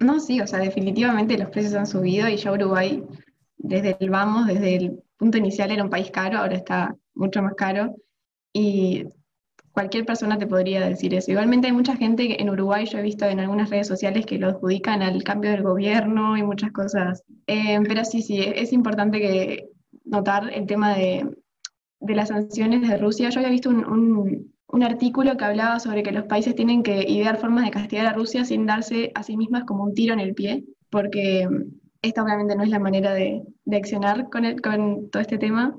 No, 0.00 0.20
sí, 0.20 0.40
o 0.40 0.46
sea, 0.46 0.60
definitivamente 0.60 1.36
los 1.36 1.50
precios 1.50 1.74
han 1.74 1.86
subido 1.86 2.28
y 2.28 2.36
ya 2.36 2.52
Uruguay 2.52 3.02
desde 3.58 3.96
el 4.00 4.10
vamos, 4.10 4.46
desde 4.46 4.76
el 4.76 5.02
punto 5.16 5.38
inicial 5.38 5.70
era 5.70 5.84
un 5.84 5.90
país 5.90 6.10
caro, 6.10 6.38
ahora 6.38 6.56
está 6.56 6.96
mucho 7.14 7.42
más 7.42 7.54
caro. 7.54 7.94
Y 8.52 9.04
cualquier 9.72 10.06
persona 10.06 10.38
te 10.38 10.46
podría 10.46 10.88
decir 10.88 11.14
eso. 11.14 11.30
Igualmente 11.30 11.66
hay 11.66 11.72
mucha 11.72 11.96
gente 11.96 12.40
en 12.40 12.50
Uruguay, 12.50 12.86
yo 12.86 12.98
he 12.98 13.02
visto 13.02 13.26
en 13.26 13.40
algunas 13.40 13.70
redes 13.70 13.86
sociales 13.86 14.26
que 14.26 14.38
lo 14.38 14.48
adjudican 14.48 15.02
al 15.02 15.22
cambio 15.22 15.50
del 15.50 15.62
gobierno 15.62 16.36
y 16.36 16.42
muchas 16.42 16.72
cosas. 16.72 17.22
Eh, 17.46 17.78
pero 17.86 18.04
sí, 18.04 18.22
sí, 18.22 18.40
es 18.40 18.72
importante 18.72 19.20
que 19.20 19.68
notar 20.04 20.52
el 20.52 20.66
tema 20.66 20.94
de, 20.96 21.28
de 22.00 22.14
las 22.14 22.28
sanciones 22.28 22.88
de 22.88 22.96
Rusia. 22.96 23.30
Yo 23.30 23.40
había 23.40 23.50
visto 23.50 23.68
un, 23.70 23.84
un, 23.84 24.52
un, 24.66 24.82
artículo 24.82 25.36
que 25.36 25.44
hablaba 25.44 25.78
sobre 25.78 26.02
que 26.02 26.12
los 26.12 26.24
países 26.24 26.54
tienen 26.54 26.82
que 26.82 27.04
idear 27.08 27.38
formas 27.38 27.64
de 27.64 27.70
castigar 27.70 28.06
a 28.06 28.14
Rusia 28.14 28.44
sin 28.44 28.66
darse 28.66 29.12
a 29.14 29.22
sí 29.22 29.36
mismas 29.36 29.64
como 29.64 29.84
un 29.84 29.94
tiro 29.94 30.12
en 30.12 30.20
el 30.20 30.34
pie, 30.34 30.64
porque 30.90 31.48
esta 32.02 32.22
obviamente 32.22 32.56
no 32.56 32.62
es 32.62 32.70
la 32.70 32.78
manera 32.78 33.12
de, 33.12 33.42
de 33.64 33.76
accionar 33.76 34.28
con, 34.30 34.44
el, 34.44 34.60
con 34.60 35.10
todo 35.10 35.20
este 35.20 35.38
tema. 35.38 35.76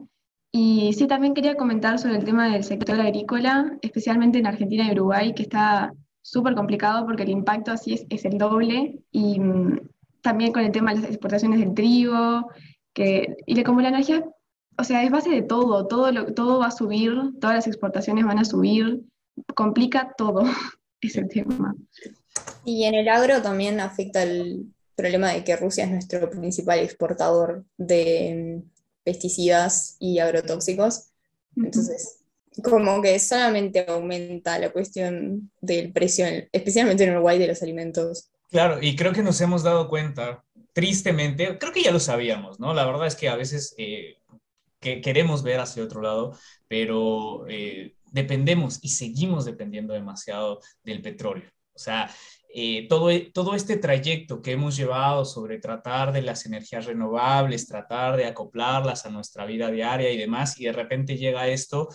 Y 0.51 0.93
sí, 0.93 1.07
también 1.07 1.33
quería 1.33 1.55
comentar 1.55 1.99
sobre 1.99 2.17
el 2.17 2.25
tema 2.25 2.51
del 2.51 2.63
sector 2.63 2.99
agrícola, 2.99 3.77
especialmente 3.81 4.39
en 4.39 4.47
Argentina 4.47 4.87
y 4.87 4.91
Uruguay, 4.91 5.33
que 5.33 5.43
está 5.43 5.93
súper 6.21 6.55
complicado 6.55 7.05
porque 7.05 7.23
el 7.23 7.29
impacto 7.29 7.71
así 7.71 7.93
es, 7.93 8.05
es 8.09 8.25
el 8.25 8.37
doble. 8.37 8.99
Y 9.11 9.39
mm, 9.39 9.79
también 10.21 10.51
con 10.51 10.63
el 10.63 10.71
tema 10.71 10.93
de 10.93 11.01
las 11.01 11.09
exportaciones 11.09 11.59
del 11.59 11.73
trigo, 11.73 12.49
que, 12.93 13.37
y 13.45 13.63
como 13.63 13.81
la 13.81 13.89
energía, 13.89 14.25
o 14.77 14.83
sea, 14.83 15.03
es 15.03 15.11
base 15.11 15.29
de 15.29 15.41
todo, 15.43 15.87
todo, 15.87 16.11
lo, 16.11 16.33
todo 16.33 16.59
va 16.59 16.67
a 16.67 16.71
subir, 16.71 17.13
todas 17.39 17.55
las 17.55 17.67
exportaciones 17.67 18.25
van 18.25 18.39
a 18.39 18.45
subir, 18.45 19.01
complica 19.55 20.13
todo 20.17 20.43
ese 21.01 21.23
tema. 21.25 21.75
Y 22.65 22.85
en 22.85 22.95
el 22.95 23.07
agro 23.07 23.41
también 23.41 23.79
afecta 23.79 24.23
el 24.23 24.73
problema 24.99 25.33
de 25.33 25.43
que 25.43 25.55
Rusia 25.55 25.85
es 25.85 25.91
nuestro 25.91 26.29
principal 26.29 26.79
exportador 26.79 27.63
de 27.77 28.61
pesticidas 29.03 29.95
y 29.99 30.19
agrotóxicos. 30.19 31.11
Entonces, 31.55 32.19
como 32.63 33.01
que 33.01 33.17
solamente 33.19 33.85
aumenta 33.87 34.59
la 34.59 34.71
cuestión 34.71 35.51
del 35.61 35.91
precio, 35.93 36.25
especialmente 36.51 37.05
en 37.05 37.11
Uruguay, 37.11 37.39
de 37.39 37.47
los 37.47 37.63
alimentos. 37.63 38.29
Claro, 38.49 38.79
y 38.81 38.95
creo 38.95 39.13
que 39.13 39.23
nos 39.23 39.39
hemos 39.41 39.63
dado 39.63 39.87
cuenta, 39.87 40.43
tristemente, 40.73 41.57
creo 41.57 41.71
que 41.71 41.83
ya 41.83 41.91
lo 41.91 41.99
sabíamos, 41.99 42.59
¿no? 42.59 42.73
La 42.73 42.85
verdad 42.85 43.07
es 43.07 43.15
que 43.15 43.29
a 43.29 43.35
veces 43.35 43.73
eh, 43.77 44.17
que 44.79 45.01
queremos 45.01 45.43
ver 45.43 45.59
hacia 45.59 45.83
otro 45.83 46.01
lado, 46.01 46.37
pero 46.67 47.45
eh, 47.47 47.95
dependemos 48.11 48.79
y 48.81 48.89
seguimos 48.89 49.45
dependiendo 49.45 49.93
demasiado 49.93 50.59
del 50.83 51.01
petróleo. 51.01 51.49
O 51.73 51.79
sea, 51.79 52.13
eh, 52.51 52.87
todo, 52.87 53.09
todo 53.31 53.53
este 53.53 53.77
trayecto 53.77 54.41
que 54.41 54.53
hemos 54.53 54.75
llevado 54.75 55.23
sobre 55.23 55.59
tratar 55.59 56.11
de 56.11 56.23
las 56.23 56.45
energías 56.45 56.85
renovables, 56.85 57.67
tratar 57.67 58.17
de 58.17 58.25
acoplarlas 58.25 59.05
a 59.05 59.09
nuestra 59.09 59.45
vida 59.45 59.69
diaria 59.69 60.11
y 60.11 60.17
demás, 60.17 60.59
y 60.59 60.65
de 60.65 60.73
repente 60.73 61.17
llega 61.17 61.47
esto 61.47 61.89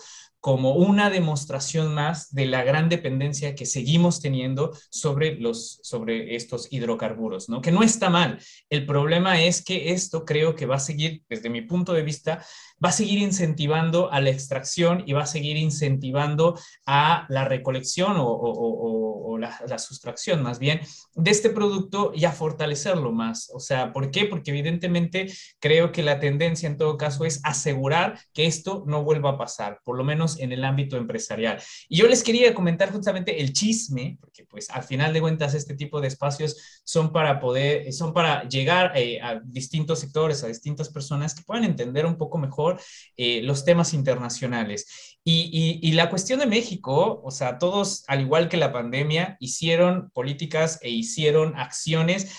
como 0.45 0.75
una 0.75 1.09
demostración 1.09 1.95
más 1.95 2.31
de 2.31 2.45
la 2.45 2.63
gran 2.63 2.87
dependencia 2.87 3.55
que 3.55 3.65
seguimos 3.65 4.21
teniendo 4.21 4.77
sobre, 4.91 5.39
los, 5.39 5.79
sobre 5.81 6.35
estos 6.35 6.71
hidrocarburos, 6.71 7.49
¿no? 7.49 7.61
Que 7.61 7.71
no 7.71 7.81
está 7.81 8.11
mal. 8.11 8.37
El 8.69 8.85
problema 8.85 9.41
es 9.41 9.65
que 9.65 9.91
esto 9.91 10.23
creo 10.23 10.53
que 10.53 10.67
va 10.67 10.75
a 10.75 10.79
seguir, 10.79 11.23
desde 11.27 11.49
mi 11.49 11.63
punto 11.63 11.93
de 11.93 12.03
vista, 12.03 12.45
va 12.83 12.89
a 12.89 12.91
seguir 12.91 13.17
incentivando 13.17 14.11
a 14.11 14.21
la 14.21 14.29
extracción 14.29 15.01
y 15.07 15.13
va 15.13 15.23
a 15.23 15.25
seguir 15.25 15.57
incentivando 15.57 16.59
a 16.85 17.25
la 17.29 17.45
recolección 17.45 18.17
o, 18.19 19.34
la, 19.45 19.67
la, 19.67 19.77
sustracción 19.77 20.41
más 20.43 20.59
bien 20.59 20.81
de 21.13 21.31
este 21.31 21.49
producto 21.49 22.11
y 22.13 22.25
a 22.25 22.31
fortalecerlo 22.31 23.11
más. 23.11 23.49
O 23.53 23.59
sea, 23.59 23.93
¿por 23.93 24.11
qué? 24.11 24.25
Porque 24.25 24.51
evidentemente 24.51 25.31
creo 25.59 25.91
que 25.91 26.03
la 26.03 26.19
tendencia 26.19 26.67
en 26.67 26.77
todo 26.77 26.97
caso 26.97 27.25
es 27.25 27.39
asegurar 27.43 28.19
que 28.33 28.45
esto 28.45 28.83
no 28.87 29.03
vuelva 29.03 29.31
a 29.31 29.37
pasar, 29.37 29.79
por 29.83 29.97
lo 29.97 30.03
menos 30.03 30.39
en 30.39 30.51
el 30.51 30.63
ámbito 30.63 30.97
empresarial. 30.97 31.61
Y 31.87 31.97
yo 31.97 32.07
les 32.07 32.23
quería 32.23 32.53
comentar 32.53 32.91
justamente 32.91 33.41
el 33.41 33.53
chisme, 33.53 34.17
porque 34.19 34.45
pues 34.45 34.69
al 34.69 34.83
final 34.83 35.13
de 35.13 35.21
cuentas 35.21 35.53
este 35.53 35.75
tipo 35.75 36.01
de 36.01 36.07
espacios 36.07 36.81
son 36.83 37.11
para 37.11 37.39
poder, 37.39 37.91
son 37.93 38.13
para 38.13 38.47
llegar 38.47 38.91
eh, 38.95 39.19
a 39.21 39.39
distintos 39.43 39.99
sectores, 39.99 40.43
a 40.43 40.47
distintas 40.47 40.89
personas 40.89 41.35
que 41.35 41.43
puedan 41.43 41.63
entender 41.63 42.05
un 42.05 42.17
poco 42.17 42.37
mejor 42.37 42.79
eh, 43.17 43.41
los 43.43 43.65
temas 43.65 43.93
internacionales. 43.93 45.15
Y, 45.27 45.79
y, 45.81 45.91
la 45.93 46.11
cuestión 46.11 46.39
de 46.39 46.45
México, 46.45 47.19
o 47.23 47.31
sea, 47.31 47.57
todos, 47.57 48.03
al 48.07 48.21
igual 48.21 48.47
que 48.47 48.57
la 48.57 48.71
pandemia, 48.71 49.34
hicieron 49.39 50.09
políticas 50.11 50.79
e 50.81 50.89
hicieron 50.89 51.55
acciones 51.55 52.31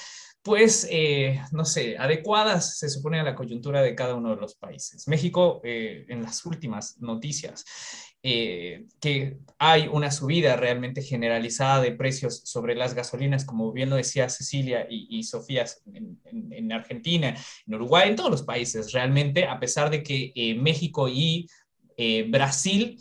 pues, 0.47 0.87
eh, 0.93 1.43
no 1.51 1.65
sé, 1.65 1.99
adecuadas, 1.99 2.79
se 2.79 2.89
supone, 2.89 3.19
a 3.19 3.25
la 3.25 3.35
coyuntura 3.35 3.83
de 3.83 3.97
cada 3.97 4.15
uno 4.15 4.31
de 4.31 4.41
los 4.41 4.55
países. 4.55 5.09
México, 5.09 5.61
eh, 5.65 6.07
en 6.09 6.23
las 6.23 6.47
últimas 6.47 7.01
noticias, 7.01 7.65
eh, 8.23 8.85
que 9.01 9.39
hay 9.59 9.89
una 9.89 10.13
subida 10.13 10.55
realmente 10.55 11.03
generalizada 11.03 11.83
de 11.83 11.91
precios 11.91 12.43
sobre 12.45 12.77
las 12.77 12.95
gasolinas, 12.95 13.45
como 13.45 13.73
bien 13.73 13.91
lo 13.91 13.97
decía 13.97 14.29
Cecilia 14.29 14.87
y, 14.89 15.21
Sofía 15.25 15.65
en, 15.93 16.73
Argentina, 16.73 17.35
en 17.67 17.75
Uruguay, 17.75 18.09
en 18.09 18.15
todos 18.15 18.31
los 18.31 18.43
países, 18.45 18.93
realmente, 18.93 19.47
a 19.47 19.59
pesar 19.59 19.91
de 19.91 20.05
que 20.05 20.57
México 20.61 21.09
y 21.09 21.49
Brasil, 22.29 22.97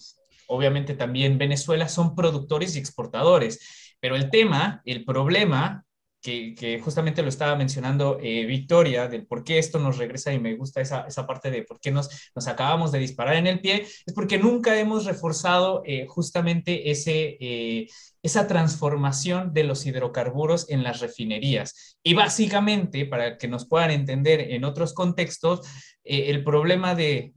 obviamente 0.48 0.96
también 0.96 1.38
Venezuela, 1.38 1.90
son 1.90 2.16
productores 2.16 2.76
y 2.76 2.80
exportadores. 2.80 3.85
Pero 4.06 4.18
el 4.18 4.30
tema, 4.30 4.84
el 4.86 5.04
problema 5.04 5.84
que, 6.22 6.80
justamente 6.84 7.24
lo 7.24 7.30
estaba 7.30 7.56
mencionando 7.56 8.20
eh, 8.22 8.46
Victoria, 8.46 9.08
del 9.08 9.26
por 9.26 9.44
qué 9.44 9.58
esto 9.58 9.80
nos 9.80 9.98
regresa 9.98 10.32
y 10.32 10.40
me 10.40 10.56
gusta 10.56 10.80
esa, 10.80 11.08
esa 11.08 11.26
parte 11.26 11.50
de 11.50 11.64
por 11.64 11.80
qué 11.80 11.90
nos, 11.90 12.30
nos 12.36 12.48
acabamos 12.48 12.92
de 12.92 13.00
disparar 13.00 13.36
en 13.38 13.48
el 13.48 13.62
pie, 13.62 13.82
es 14.06 14.14
porque 14.14 14.38
nunca 14.38 14.80
hemos 14.80 15.06
reforzado 15.06 15.82
eh, 15.88 16.06
justamente 16.08 16.92
ese, 16.92 17.36
eh, 17.40 17.88
esa 18.22 18.46
transformación 18.46 19.56
de 19.56 19.64
los 19.64 19.84
hidrocarburos 19.88 20.70
en 20.70 20.84
las 20.84 21.00
refinerías. 21.00 21.98
Y 22.04 22.14
básicamente, 22.14 23.08
para 23.08 23.40
que 23.40 23.48
nos 23.48 23.68
puedan 23.68 23.90
entender 23.90 24.52
en 24.52 24.66
otros 24.66 24.94
contextos, 24.94 25.62
el 26.06 26.44
problema 26.44 26.96
del 26.96 27.34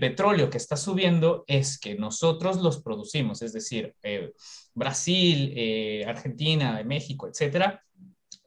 petróleo 0.00 0.50
que 0.50 0.58
está 0.58 0.76
subiendo 0.76 1.44
es 1.46 1.78
que 1.78 1.94
nosotros 1.94 2.58
los 2.58 2.82
producimos, 2.82 3.42
es 3.42 3.52
decir, 3.52 3.94
Brasil, 4.74 5.52
eh, 5.56 6.04
Argentina, 6.06 6.82
México, 6.84 7.28
etcétera, 7.28 7.82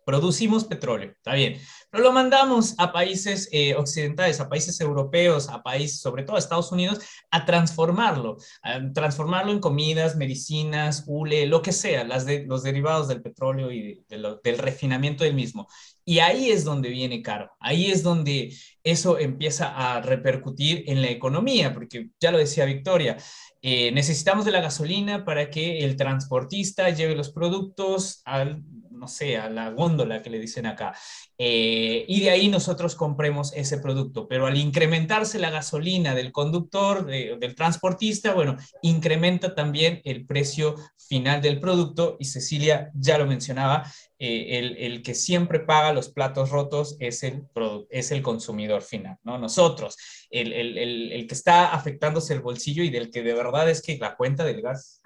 producimos 0.07 0.63
petróleo, 0.63 1.11
está 1.11 1.33
bien, 1.33 1.59
pero 1.91 2.01
lo 2.01 2.13
mandamos 2.13 2.75
a 2.77 2.93
países 2.93 3.49
eh, 3.51 3.75
occidentales, 3.75 4.39
a 4.39 4.47
países 4.47 4.79
europeos, 4.79 5.49
a 5.49 5.61
países, 5.61 5.99
sobre 5.99 6.23
todo 6.23 6.37
a 6.37 6.39
Estados 6.39 6.71
Unidos, 6.71 7.01
a 7.29 7.43
transformarlo, 7.43 8.37
a 8.61 8.79
transformarlo 8.93 9.51
en 9.51 9.59
comidas, 9.59 10.15
medicinas, 10.15 11.03
hule, 11.07 11.45
lo 11.45 11.61
que 11.61 11.73
sea, 11.73 12.05
las 12.05 12.25
de, 12.25 12.45
los 12.45 12.63
derivados 12.63 13.09
del 13.09 13.21
petróleo 13.21 13.69
y 13.69 14.01
del 14.07 14.57
refinamiento 14.57 15.25
del 15.25 15.33
mismo. 15.33 15.67
Y 16.05 16.19
ahí 16.19 16.51
es 16.51 16.63
donde 16.63 16.87
viene 16.87 17.21
caro, 17.21 17.51
ahí 17.59 17.91
es 17.91 18.01
donde 18.01 18.55
eso 18.83 19.19
empieza 19.19 19.75
a 19.75 19.99
repercutir 19.99 20.85
en 20.87 21.01
la 21.01 21.09
economía, 21.09 21.73
porque 21.73 22.11
ya 22.17 22.31
lo 22.31 22.37
decía 22.37 22.63
Victoria, 22.63 23.17
eh, 23.61 23.91
necesitamos 23.91 24.45
de 24.45 24.51
la 24.51 24.61
gasolina 24.61 25.25
para 25.25 25.49
que 25.49 25.79
el 25.79 25.97
transportista 25.97 26.89
lleve 26.91 27.13
los 27.13 27.31
productos 27.31 28.21
al, 28.23 28.63
no 28.97 29.07
sé, 29.07 29.37
a 29.37 29.49
la 29.49 29.69
góndola 29.71 30.21
que 30.21 30.29
le 30.29 30.39
dicen 30.39 30.65
acá. 30.65 30.95
Eh, 31.37 32.05
y 32.07 32.21
de 32.21 32.29
ahí 32.31 32.49
nosotros 32.49 32.95
compremos 32.95 33.53
ese 33.53 33.77
producto. 33.77 34.27
Pero 34.27 34.47
al 34.47 34.57
incrementarse 34.57 35.39
la 35.39 35.49
gasolina 35.49 36.15
del 36.15 36.31
conductor, 36.31 37.05
del 37.05 37.55
transportista, 37.55 38.33
bueno, 38.33 38.57
incrementa 38.81 39.55
también 39.55 40.01
el 40.03 40.25
precio 40.25 40.75
final 40.97 41.41
del 41.41 41.59
producto. 41.59 42.17
Y 42.19 42.25
Cecilia 42.25 42.91
ya 42.93 43.17
lo 43.17 43.25
mencionaba, 43.25 43.91
eh, 44.19 44.57
el, 44.57 44.77
el, 44.77 45.03
que 45.03 45.13
siempre 45.13 45.59
paga 45.59 45.93
los 45.93 46.09
platos 46.09 46.49
rotos 46.49 46.97
es 46.99 47.21
el, 47.21 47.45
es 47.91 48.11
el 48.11 48.23
consumidor 48.23 48.81
final, 48.81 49.17
¿no? 49.23 49.37
Nosotros, 49.37 49.95
el, 50.31 50.53
el, 50.53 50.77
el, 51.11 51.27
que 51.27 51.35
está 51.35 51.71
afectándose 51.71 52.33
el 52.33 52.41
bolsillo 52.41 52.81
y 52.81 52.89
del 52.89 53.11
que 53.11 53.21
de 53.21 53.35
verdad 53.35 53.69
es 53.69 53.83
que 53.83 53.95
la 53.99 54.15
cuenta 54.15 54.43
del 54.43 54.63
gas 54.63 55.03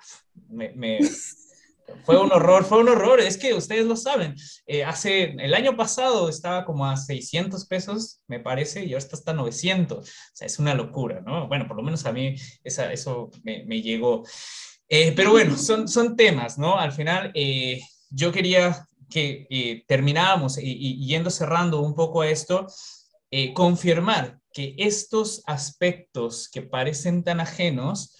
me, 0.47 0.99
fue 2.05 2.19
un 2.19 2.31
horror, 2.31 2.65
fue 2.65 2.79
un 2.79 2.89
horror, 2.89 3.19
es 3.19 3.37
que 3.37 3.53
ustedes 3.53 3.85
lo 3.85 3.95
saben. 3.95 4.35
Eh, 4.65 4.83
hace, 4.83 5.35
el 5.39 5.53
año 5.53 5.75
pasado 5.75 6.29
estaba 6.29 6.65
como 6.65 6.85
a 6.85 6.97
600 6.97 7.65
pesos, 7.67 8.21
me 8.27 8.39
parece, 8.39 8.85
y 8.85 8.93
ahora 8.93 8.99
está 8.99 9.15
hasta 9.15 9.33
900. 9.33 9.99
O 9.99 10.11
sea, 10.33 10.47
es 10.47 10.59
una 10.59 10.73
locura, 10.73 11.21
¿no? 11.25 11.47
Bueno, 11.47 11.67
por 11.67 11.77
lo 11.77 11.83
menos 11.83 12.05
a 12.05 12.11
mí 12.11 12.35
esa, 12.63 12.91
eso 12.91 13.29
me, 13.43 13.63
me 13.65 13.81
llegó. 13.81 14.23
Eh, 14.87 15.13
pero 15.15 15.31
bueno, 15.31 15.57
son, 15.57 15.87
son 15.87 16.15
temas, 16.15 16.57
¿no? 16.57 16.77
Al 16.77 16.91
final, 16.91 17.31
yo 18.09 18.31
quería 18.31 18.87
que 19.11 19.45
eh, 19.49 19.83
terminábamos 19.87 20.57
y, 20.57 21.05
yendo 21.05 21.29
cerrando 21.29 21.81
un 21.81 21.93
poco 21.93 22.21
a 22.21 22.29
esto, 22.29 22.65
eh, 23.29 23.53
confirmar 23.53 24.39
que 24.51 24.73
estos 24.77 25.43
aspectos 25.45 26.49
que 26.49 26.63
parecen 26.63 27.23
tan 27.23 27.39
ajenos, 27.39 28.17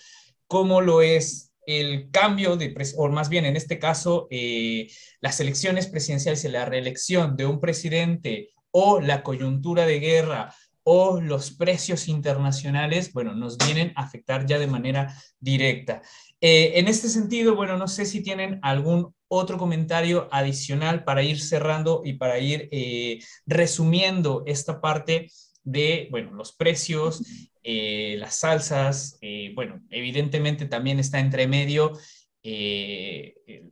como 0.47 0.81
lo 0.81 1.01
es 1.01 1.50
el 1.65 2.09
cambio 2.11 2.57
de, 2.57 2.73
o 2.97 3.09
más 3.09 3.29
bien 3.29 3.45
en 3.45 3.55
este 3.55 3.79
caso, 3.79 4.27
eh, 4.31 4.89
las 5.19 5.39
elecciones 5.39 5.87
presidenciales 5.87 6.43
y 6.45 6.49
la 6.49 6.65
reelección 6.65 7.35
de 7.35 7.45
un 7.45 7.59
presidente 7.59 8.49
o 8.71 8.99
la 8.99 9.23
coyuntura 9.23 9.85
de 9.85 9.99
guerra 9.99 10.53
o 10.83 11.21
los 11.21 11.51
precios 11.51 12.07
internacionales, 12.07 13.13
bueno, 13.13 13.35
nos 13.35 13.57
vienen 13.57 13.93
a 13.95 14.03
afectar 14.03 14.45
ya 14.45 14.57
de 14.57 14.67
manera 14.67 15.15
directa. 15.39 16.01
en 16.39 16.87
este 16.87 17.07
sentido, 17.07 17.55
bueno, 17.55 17.77
no 17.77 17.87
sé 17.87 18.05
si 18.05 18.23
tienen 18.23 18.59
algún 18.63 19.13
otro 19.33 19.57
comentario 19.57 20.27
adicional 20.29 21.05
para 21.05 21.23
ir 21.23 21.39
cerrando 21.39 22.01
y 22.03 22.13
para 22.13 22.37
ir 22.39 22.67
eh, 22.73 23.19
resumiendo 23.45 24.43
esta 24.45 24.81
parte 24.81 25.31
de, 25.63 26.07
bueno, 26.11 26.31
los 26.33 26.53
precios, 26.53 27.23
eh, 27.63 28.15
las 28.19 28.39
salsas, 28.39 29.17
eh, 29.21 29.51
bueno, 29.55 29.81
evidentemente 29.89 30.65
también 30.65 30.99
está 30.99 31.19
entre 31.19 31.47
medio 31.47 31.93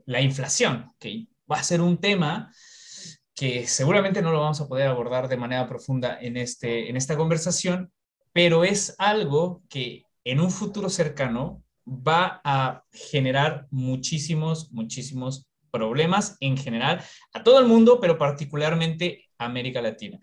la 0.05 0.21
inflación, 0.21 0.91
que 0.99 1.25
va 1.51 1.57
a 1.57 1.63
ser 1.63 1.81
un 1.81 1.97
tema 1.97 2.51
que 3.33 3.65
seguramente 3.67 4.21
no 4.21 4.31
lo 4.31 4.41
vamos 4.41 4.59
a 4.59 4.67
poder 4.67 4.87
abordar 4.87 5.27
de 5.29 5.37
manera 5.37 5.65
profunda 5.67 6.19
en, 6.21 6.37
este, 6.37 6.89
en 6.89 6.97
esta 6.97 7.15
conversación, 7.15 7.91
pero 8.33 8.63
es 8.63 8.95
algo 8.97 9.63
que 9.69 10.03
en 10.25 10.39
un 10.41 10.51
futuro 10.51 10.89
cercano 10.89 11.63
va 11.87 12.41
a 12.43 12.83
generar 12.91 13.65
muchísimos, 13.71 14.71
muchísimos 14.71 15.47
problemas 15.71 16.35
en 16.41 16.57
general 16.57 17.01
a 17.33 17.41
todo 17.41 17.59
el 17.59 17.65
mundo, 17.65 17.99
pero 18.01 18.17
particularmente 18.17 19.28
América 19.39 19.81
Latina. 19.81 20.19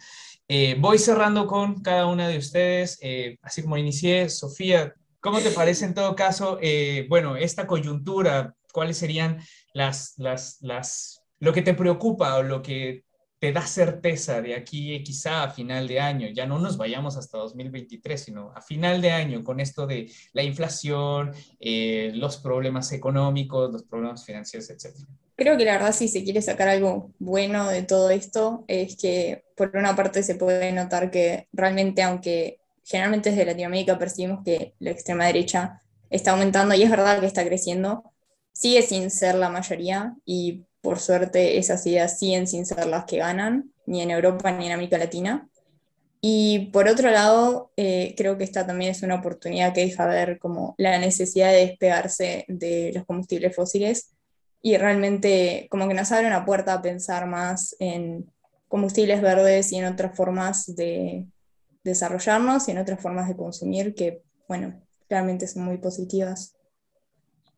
Eh, 0.48 0.76
voy 0.78 0.98
cerrando 0.98 1.46
con 1.46 1.82
cada 1.82 2.06
una 2.06 2.28
de 2.28 2.38
ustedes, 2.38 2.98
eh, 3.02 3.38
así 3.42 3.62
como 3.62 3.76
inicié, 3.76 4.28
Sofía, 4.28 4.94
¿cómo 5.20 5.40
te 5.40 5.50
parece 5.50 5.86
en 5.86 5.94
todo 5.94 6.14
caso, 6.14 6.58
eh, 6.62 7.06
bueno, 7.08 7.36
esta 7.36 7.66
coyuntura, 7.66 8.54
cuáles 8.72 8.98
serían 8.98 9.40
las, 9.72 10.14
las, 10.18 10.58
las, 10.60 11.20
lo 11.40 11.52
que 11.52 11.62
te 11.62 11.74
preocupa 11.74 12.36
o 12.36 12.42
lo 12.42 12.62
que 12.62 13.05
te 13.46 13.52
da 13.52 13.64
certeza 13.64 14.42
de 14.42 14.56
aquí 14.56 15.00
quizá 15.04 15.44
a 15.44 15.50
final 15.50 15.86
de 15.86 16.00
año, 16.00 16.26
ya 16.34 16.46
no 16.46 16.58
nos 16.58 16.76
vayamos 16.76 17.16
hasta 17.16 17.38
2023, 17.38 18.20
sino 18.20 18.50
a 18.56 18.60
final 18.60 19.00
de 19.00 19.12
año 19.12 19.44
con 19.44 19.60
esto 19.60 19.86
de 19.86 20.10
la 20.32 20.42
inflación, 20.42 21.30
los 21.60 22.38
problemas 22.38 22.90
económicos, 22.90 23.70
los 23.70 23.84
problemas 23.84 24.24
financieros, 24.24 24.68
etcétera? 24.68 25.06
Creo 25.36 25.56
que 25.56 25.64
la 25.64 25.74
verdad 25.74 25.92
si 25.92 26.08
se 26.08 26.24
quiere 26.24 26.42
sacar 26.42 26.66
algo 26.66 27.12
bueno 27.20 27.68
de 27.68 27.82
todo 27.82 28.10
esto 28.10 28.64
es 28.66 28.96
que 28.96 29.44
por 29.56 29.70
una 29.76 29.94
parte 29.94 30.24
se 30.24 30.34
puede 30.34 30.72
notar 30.72 31.12
que 31.12 31.46
realmente 31.52 32.02
aunque 32.02 32.58
generalmente 32.82 33.30
desde 33.30 33.46
Latinoamérica 33.46 33.96
percibimos 33.96 34.42
que 34.44 34.74
la 34.80 34.90
extrema 34.90 35.26
derecha 35.26 35.82
está 36.10 36.32
aumentando 36.32 36.74
y 36.74 36.82
es 36.82 36.90
verdad 36.90 37.20
que 37.20 37.26
está 37.26 37.44
creciendo, 37.44 38.12
sigue 38.50 38.82
sin 38.82 39.08
ser 39.12 39.36
la 39.36 39.50
mayoría 39.50 40.16
y 40.24 40.65
por 40.86 41.00
suerte 41.00 41.58
esas 41.58 41.84
ideas 41.84 42.16
siguen 42.16 42.46
sin 42.46 42.64
ser 42.64 42.86
las 42.86 43.06
que 43.06 43.16
ganan, 43.16 43.72
ni 43.86 44.02
en 44.02 44.12
Europa 44.12 44.52
ni 44.52 44.66
en 44.66 44.72
América 44.72 44.96
Latina. 44.96 45.48
Y 46.20 46.70
por 46.72 46.86
otro 46.86 47.10
lado, 47.10 47.72
eh, 47.76 48.14
creo 48.16 48.38
que 48.38 48.44
esta 48.44 48.64
también 48.64 48.92
es 48.92 49.02
una 49.02 49.16
oportunidad 49.16 49.74
que 49.74 49.80
deja 49.80 50.06
ver 50.06 50.38
como 50.38 50.76
la 50.78 50.96
necesidad 50.98 51.50
de 51.50 51.66
despegarse 51.66 52.44
de 52.46 52.92
los 52.94 53.04
combustibles 53.04 53.56
fósiles 53.56 54.14
y 54.62 54.76
realmente 54.76 55.66
como 55.72 55.88
que 55.88 55.94
nos 55.94 56.12
abre 56.12 56.28
una 56.28 56.44
puerta 56.44 56.74
a 56.74 56.82
pensar 56.82 57.26
más 57.26 57.74
en 57.80 58.30
combustibles 58.68 59.20
verdes 59.20 59.72
y 59.72 59.78
en 59.78 59.86
otras 59.86 60.16
formas 60.16 60.72
de 60.76 61.26
desarrollarnos 61.82 62.68
y 62.68 62.70
en 62.70 62.78
otras 62.78 63.00
formas 63.00 63.26
de 63.26 63.36
consumir 63.36 63.92
que, 63.96 64.22
bueno, 64.46 64.80
realmente 65.10 65.48
son 65.48 65.64
muy 65.64 65.78
positivas. 65.78 66.54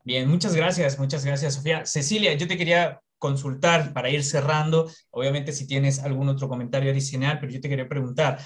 Bien, 0.03 0.27
muchas 0.27 0.57
gracias, 0.57 0.99
muchas 0.99 1.27
gracias, 1.27 1.57
Sofía. 1.57 1.85
Cecilia, 1.85 2.33
yo 2.33 2.49
te 2.49 2.57
quería 2.57 3.03
consultar 3.19 3.93
para 3.93 4.11
ir 4.11 4.25
cerrando, 4.25 4.91
obviamente 5.11 5.53
si 5.53 5.67
tienes 5.67 5.99
algún 6.01 6.29
otro 6.29 6.49
comentario 6.49 6.91
adicional, 6.91 7.39
pero 7.41 7.53
yo 7.53 7.61
te 7.61 7.69
quería 7.69 7.89
preguntar, 7.89 8.39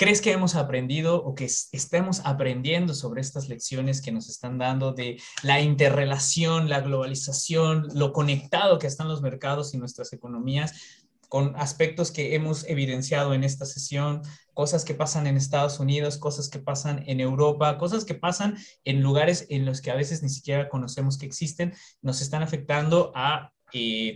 ¿Crees 0.00 0.20
que 0.20 0.30
hemos 0.30 0.54
aprendido 0.54 1.16
o 1.24 1.34
que 1.34 1.46
estemos 1.46 2.20
aprendiendo 2.24 2.94
sobre 2.94 3.20
estas 3.20 3.48
lecciones 3.48 4.00
que 4.00 4.12
nos 4.12 4.28
están 4.28 4.56
dando 4.56 4.92
de 4.92 5.20
la 5.42 5.60
interrelación, 5.60 6.68
la 6.68 6.82
globalización, 6.82 7.88
lo 7.94 8.12
conectado 8.12 8.78
que 8.78 8.86
están 8.86 9.08
los 9.08 9.22
mercados 9.22 9.74
y 9.74 9.76
nuestras 9.76 10.12
economías? 10.12 11.02
con 11.28 11.54
aspectos 11.56 12.10
que 12.10 12.34
hemos 12.34 12.64
evidenciado 12.68 13.34
en 13.34 13.44
esta 13.44 13.66
sesión, 13.66 14.22
cosas 14.54 14.84
que 14.84 14.94
pasan 14.94 15.26
en 15.26 15.36
Estados 15.36 15.78
Unidos, 15.78 16.16
cosas 16.16 16.48
que 16.48 16.58
pasan 16.58 17.04
en 17.06 17.20
Europa, 17.20 17.76
cosas 17.76 18.04
que 18.04 18.14
pasan 18.14 18.56
en 18.84 19.02
lugares 19.02 19.46
en 19.50 19.66
los 19.66 19.82
que 19.82 19.90
a 19.90 19.94
veces 19.94 20.22
ni 20.22 20.30
siquiera 20.30 20.70
conocemos 20.70 21.18
que 21.18 21.26
existen, 21.26 21.74
nos 22.00 22.22
están 22.22 22.42
afectando 22.42 23.12
a 23.14 23.52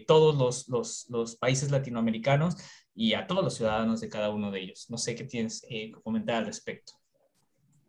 todos 0.07 0.37
los, 0.37 0.69
los, 0.69 1.07
los, 1.11 1.37
países 1.37 1.71
latinoamericanos 1.71 2.57
y 2.95 3.15
a 3.15 3.27
todos 3.27 3.45
los 3.45 3.55
ciudadanos 3.55 4.01
de 4.01 4.09
cada 4.09 4.31
uno 4.31 4.51
de 4.51 4.61
ellos. 4.61 4.87
No 4.91 4.99
sé 4.99 5.15
qué 5.15 5.25
tienes 5.25 5.65
eh, 5.69 5.93
que 5.93 6.01
comentar 6.03 6.37
al 6.37 6.47
respecto. 6.47 6.93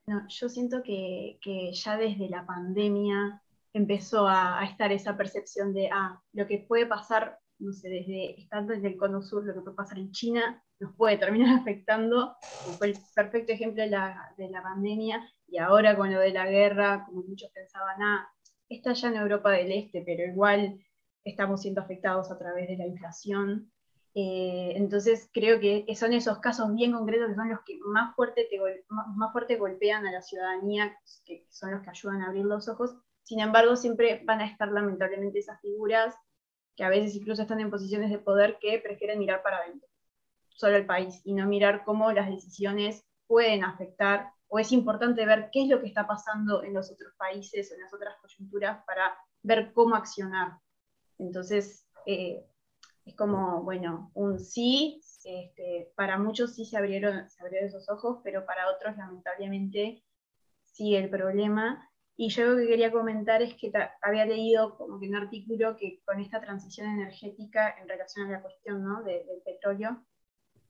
No, 0.05 0.25
yo 0.27 0.49
siento 0.49 0.83
que, 0.83 1.37
que, 1.41 1.71
ya 1.73 1.97
desde 1.97 2.29
la 2.29 2.45
pandemia 2.45 3.41
empezó 3.73 4.27
a, 4.27 4.59
a, 4.59 4.65
estar 4.65 4.91
esa 4.91 5.15
percepción 5.15 5.73
de, 5.73 5.89
ah, 5.91 6.21
lo 6.33 6.45
que 6.45 6.65
puede 6.67 6.85
pasar, 6.85 7.39
no 7.59 7.71
sé, 7.71 7.89
desde 7.89 8.39
estando 8.39 8.73
en 8.73 8.85
el 8.85 8.97
cono 8.97 9.21
sur, 9.21 9.45
lo 9.45 9.53
que 9.53 9.61
puede 9.61 9.77
pasar 9.77 9.97
en 9.99 10.11
China, 10.11 10.61
nos 10.79 10.93
puede 10.95 11.17
terminar 11.17 11.57
afectando, 11.61 12.35
fue 12.77 12.87
el 12.87 12.97
perfecto 13.15 13.53
ejemplo 13.53 13.83
de 13.83 13.89
la, 13.89 14.33
de 14.37 14.49
la 14.49 14.61
pandemia, 14.61 15.25
y 15.47 15.57
ahora 15.57 15.95
con 15.95 16.11
lo 16.11 16.19
de 16.19 16.33
la 16.33 16.47
guerra, 16.47 17.05
como 17.05 17.23
muchos 17.23 17.49
pensaban, 17.51 18.01
ah, 18.01 18.27
está 18.69 18.93
ya 18.93 19.07
en 19.07 19.15
Europa 19.15 19.51
del 19.51 19.71
Este, 19.71 20.01
pero 20.05 20.25
igual 20.25 20.79
estamos 21.23 21.61
siendo 21.61 21.81
afectados 21.81 22.31
a 22.31 22.37
través 22.37 22.67
de 22.67 22.77
la 22.77 22.87
inflación. 22.87 23.71
Eh, 24.15 24.73
entonces 24.75 25.29
creo 25.33 25.59
que 25.59 25.85
son 25.95 26.13
esos 26.13 26.39
casos 26.39 26.73
bien 26.73 26.91
concretos 26.91 27.29
que 27.29 27.35
son 27.35 27.49
los 27.49 27.61
que 27.65 27.79
más 27.85 28.15
fuerte, 28.15 28.47
te 28.49 28.59
más 28.89 29.31
fuerte 29.31 29.57
golpean 29.57 30.05
a 30.05 30.11
la 30.11 30.21
ciudadanía, 30.21 30.95
que 31.25 31.47
son 31.49 31.71
los 31.71 31.81
que 31.81 31.89
ayudan 31.89 32.21
a 32.21 32.27
abrir 32.27 32.45
los 32.45 32.67
ojos. 32.67 32.95
Sin 33.23 33.39
embargo, 33.39 33.75
siempre 33.75 34.21
van 34.25 34.41
a 34.41 34.45
estar 34.45 34.71
lamentablemente 34.71 35.39
esas 35.39 35.59
figuras 35.61 36.15
que 36.75 36.83
a 36.83 36.89
veces 36.89 37.15
incluso 37.15 37.43
están 37.43 37.59
en 37.59 37.69
posiciones 37.69 38.09
de 38.09 38.19
poder 38.19 38.57
que 38.59 38.79
prefieren 38.79 39.19
mirar 39.19 39.43
para 39.43 39.57
adentro, 39.57 39.87
solo 40.49 40.75
el 40.75 40.85
país, 40.85 41.21
y 41.23 41.33
no 41.33 41.47
mirar 41.47 41.83
cómo 41.83 42.11
las 42.11 42.29
decisiones 42.29 43.05
pueden 43.27 43.63
afectar, 43.63 44.31
o 44.47 44.59
es 44.59 44.71
importante 44.71 45.25
ver 45.25 45.49
qué 45.51 45.63
es 45.63 45.69
lo 45.69 45.79
que 45.81 45.87
está 45.87 46.05
pasando 46.05 46.63
en 46.63 46.73
los 46.73 46.91
otros 46.91 47.13
países 47.17 47.71
o 47.71 47.75
en 47.75 47.81
las 47.81 47.93
otras 47.93 48.15
coyunturas 48.21 48.83
para 48.85 49.15
ver 49.41 49.73
cómo 49.73 49.95
accionar. 49.95 50.59
Entonces, 51.23 51.87
eh, 52.05 52.45
es 53.05 53.15
como, 53.15 53.63
bueno, 53.63 54.11
un 54.13 54.39
sí, 54.39 55.01
este, 55.23 55.91
para 55.95 56.17
muchos 56.17 56.55
sí 56.55 56.65
se 56.65 56.77
abrieron, 56.77 57.29
se 57.29 57.41
abrieron 57.41 57.67
esos 57.67 57.89
ojos, 57.89 58.19
pero 58.23 58.45
para 58.45 58.69
otros 58.69 58.95
lamentablemente 58.97 60.03
sigue 60.63 60.99
el 60.99 61.09
problema. 61.09 61.89
Y 62.15 62.29
yo 62.29 62.45
lo 62.45 62.57
que 62.57 62.67
quería 62.67 62.91
comentar 62.91 63.41
es 63.41 63.55
que 63.55 63.71
había 64.01 64.25
leído 64.25 64.77
como 64.77 64.99
que 64.99 65.09
un 65.09 65.15
artículo 65.15 65.75
que 65.77 66.01
con 66.05 66.19
esta 66.19 66.39
transición 66.39 66.87
energética 66.87 67.75
en 67.81 67.89
relación 67.89 68.27
a 68.27 68.31
la 68.31 68.41
cuestión 68.41 68.83
¿no? 68.83 69.03
del 69.03 69.41
petróleo, 69.43 70.05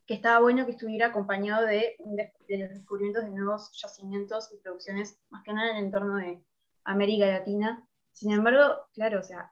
que 0.06 0.13
estaba 0.13 0.39
bueno 0.39 0.66
que 0.66 0.72
estuviera 0.72 1.08
acompañado 1.08 1.66
de, 1.66 1.96
los 2.00 2.70
descubrimientos 2.70 3.24
de 3.24 3.32
nuevos 3.32 3.72
yacimientos 3.82 4.52
y 4.54 4.58
producciones, 4.58 5.20
más 5.30 5.44
que 5.44 5.54
nada 5.54 5.72
en 5.72 5.78
el 5.78 5.86
entorno 5.86 6.16
de 6.18 6.44
América 6.84 7.28
Latina. 7.28 7.88
Sin 8.12 8.32
embargo, 8.32 8.86
claro, 8.94 9.20
o 9.20 9.24
sea, 9.24 9.52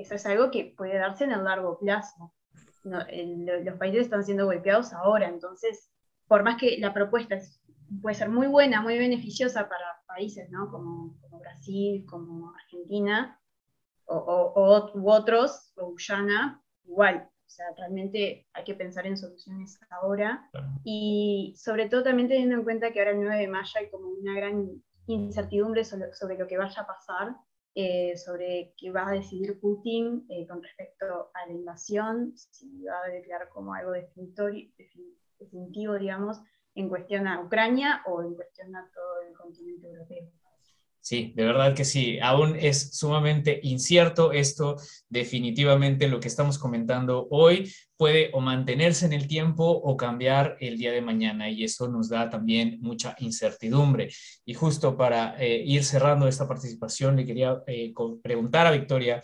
eso 0.00 0.14
es 0.14 0.26
algo 0.26 0.50
que 0.50 0.74
puede 0.76 0.98
darse 0.98 1.24
en 1.24 1.32
el 1.32 1.44
largo 1.44 1.78
plazo. 1.78 2.32
los 2.84 3.78
países 3.78 4.02
están 4.02 4.24
siendo 4.24 4.46
golpeados 4.46 4.92
ahora, 4.92 5.28
entonces, 5.28 5.90
por 6.26 6.42
más 6.42 6.60
que 6.60 6.78
la 6.78 6.94
propuesta 6.94 7.38
puede 8.00 8.14
ser 8.14 8.28
muy 8.28 8.46
buena, 8.46 8.80
muy 8.82 8.98
beneficiosa 8.98 9.68
para 9.68 10.00
países 10.06 10.50
¿no? 10.50 10.70
como, 10.70 11.16
Brasil, 11.40 12.04
como 12.08 12.52
Argentina, 12.52 13.38
o, 14.06 14.90
u 14.94 15.10
otros, 15.10 15.72
o 15.76 15.92
Guyana, 15.92 16.62
igual. 16.84 17.28
O 17.46 17.52
sea, 17.52 17.66
realmente 17.76 18.46
hay 18.52 18.64
que 18.64 18.74
pensar 18.74 19.06
en 19.06 19.16
soluciones 19.16 19.78
ahora. 19.90 20.48
Y 20.84 21.54
sobre 21.56 21.88
todo 21.88 22.02
también 22.02 22.28
teniendo 22.28 22.54
en 22.54 22.64
cuenta 22.64 22.92
que 22.92 23.00
ahora 23.00 23.12
el 23.12 23.20
9 23.20 23.38
de 23.38 23.48
mayo 23.48 23.72
hay 23.76 23.90
como 23.90 24.08
una 24.08 24.34
gran 24.34 24.82
incertidumbre 25.06 25.84
sobre 25.84 26.38
lo 26.38 26.46
que 26.46 26.58
vaya 26.58 26.82
a 26.82 26.86
pasar 26.86 27.36
eh, 27.74 28.16
sobre 28.16 28.74
qué 28.76 28.90
va 28.90 29.08
a 29.08 29.12
decidir 29.12 29.60
Putin 29.60 30.26
eh, 30.28 30.46
con 30.46 30.62
respecto 30.62 31.30
a 31.34 31.46
la 31.46 31.52
invasión, 31.52 32.32
si 32.36 32.82
va 32.82 33.02
a 33.04 33.08
declarar 33.08 33.48
como 33.50 33.74
algo 33.74 33.92
definitivo, 33.92 35.94
digamos, 35.94 36.40
en 36.74 36.88
cuestión 36.88 37.26
a 37.26 37.40
Ucrania 37.40 38.02
o 38.06 38.22
en 38.22 38.34
cuestión 38.34 38.74
a 38.74 38.90
todo 38.92 39.22
el 39.22 39.34
continente 39.34 39.88
europeo. 39.88 40.30
Sí, 41.02 41.32
de 41.34 41.44
verdad 41.44 41.74
que 41.74 41.84
sí. 41.84 42.18
Aún 42.20 42.56
es 42.56 42.96
sumamente 42.96 43.58
incierto 43.62 44.32
esto. 44.32 44.76
Definitivamente 45.08 46.08
lo 46.08 46.20
que 46.20 46.28
estamos 46.28 46.58
comentando 46.58 47.26
hoy 47.30 47.72
puede 47.96 48.30
o 48.34 48.40
mantenerse 48.40 49.06
en 49.06 49.14
el 49.14 49.26
tiempo 49.26 49.64
o 49.64 49.96
cambiar 49.96 50.56
el 50.60 50.76
día 50.76 50.92
de 50.92 51.00
mañana 51.00 51.48
y 51.48 51.64
eso 51.64 51.88
nos 51.88 52.10
da 52.10 52.28
también 52.28 52.78
mucha 52.82 53.16
incertidumbre. 53.18 54.10
Y 54.44 54.52
justo 54.52 54.96
para 54.96 55.36
eh, 55.42 55.62
ir 55.64 55.84
cerrando 55.84 56.28
esta 56.28 56.46
participación, 56.46 57.16
le 57.16 57.24
quería 57.24 57.62
eh, 57.66 57.94
preguntar 58.22 58.66
a 58.66 58.70
Victoria. 58.70 59.22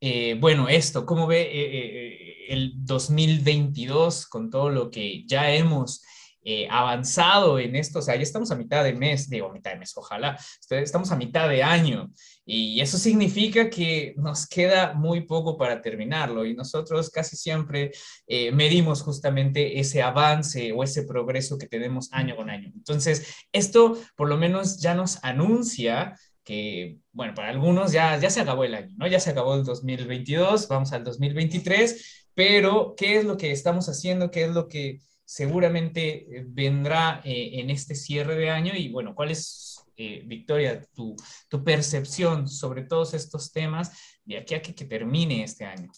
Eh, 0.00 0.36
bueno, 0.40 0.68
esto, 0.68 1.06
¿cómo 1.06 1.28
ve 1.28 2.46
el 2.48 2.72
2022 2.74 4.26
con 4.26 4.50
todo 4.50 4.68
lo 4.68 4.90
que 4.90 5.24
ya 5.26 5.50
hemos 5.52 6.02
eh, 6.44 6.68
avanzado 6.70 7.58
en 7.58 7.74
esto, 7.74 8.00
o 8.00 8.02
sea, 8.02 8.16
ya 8.16 8.22
estamos 8.22 8.50
a 8.50 8.54
mitad 8.54 8.84
de 8.84 8.92
mes, 8.92 9.30
digo, 9.30 9.50
mitad 9.50 9.72
de 9.72 9.78
mes, 9.78 9.96
ojalá, 9.96 10.38
estamos 10.68 11.10
a 11.10 11.16
mitad 11.16 11.48
de 11.48 11.62
año 11.62 12.10
y 12.44 12.80
eso 12.82 12.98
significa 12.98 13.70
que 13.70 14.14
nos 14.18 14.46
queda 14.46 14.92
muy 14.92 15.22
poco 15.22 15.56
para 15.56 15.80
terminarlo 15.80 16.44
y 16.44 16.54
nosotros 16.54 17.08
casi 17.08 17.36
siempre 17.36 17.92
eh, 18.26 18.52
medimos 18.52 19.00
justamente 19.00 19.80
ese 19.80 20.02
avance 20.02 20.70
o 20.72 20.82
ese 20.84 21.04
progreso 21.04 21.56
que 21.56 21.66
tenemos 21.66 22.12
año 22.12 22.36
con 22.36 22.50
año. 22.50 22.70
Entonces, 22.74 23.34
esto 23.50 23.96
por 24.14 24.28
lo 24.28 24.36
menos 24.36 24.78
ya 24.78 24.94
nos 24.94 25.24
anuncia 25.24 26.14
que, 26.44 26.98
bueno, 27.12 27.32
para 27.34 27.48
algunos 27.48 27.92
ya, 27.92 28.18
ya 28.18 28.28
se 28.28 28.40
acabó 28.40 28.64
el 28.64 28.74
año, 28.74 28.94
¿no? 28.98 29.06
Ya 29.06 29.18
se 29.18 29.30
acabó 29.30 29.54
el 29.54 29.64
2022, 29.64 30.68
vamos 30.68 30.92
al 30.92 31.04
2023, 31.04 32.28
pero 32.34 32.94
¿qué 32.96 33.16
es 33.16 33.24
lo 33.24 33.38
que 33.38 33.50
estamos 33.50 33.88
haciendo? 33.88 34.30
¿Qué 34.30 34.44
es 34.44 34.50
lo 34.50 34.68
que 34.68 35.00
seguramente 35.24 36.38
eh, 36.38 36.44
vendrá 36.46 37.20
eh, 37.24 37.60
en 37.60 37.70
este 37.70 37.94
cierre 37.94 38.36
de 38.36 38.50
año 38.50 38.72
y 38.76 38.90
bueno, 38.90 39.14
¿cuál 39.14 39.30
es, 39.30 39.84
eh, 39.96 40.22
Victoria, 40.26 40.82
tu, 40.94 41.16
tu, 41.48 41.64
percepción 41.64 42.48
sobre 42.48 42.82
todos 42.82 43.14
estos 43.14 43.52
temas 43.52 43.92
de 44.24 44.38
aquí 44.38 44.54
a 44.54 44.62
que, 44.62 44.74
que 44.74 44.84
termine 44.84 45.44
este 45.44 45.64
año? 45.64 45.90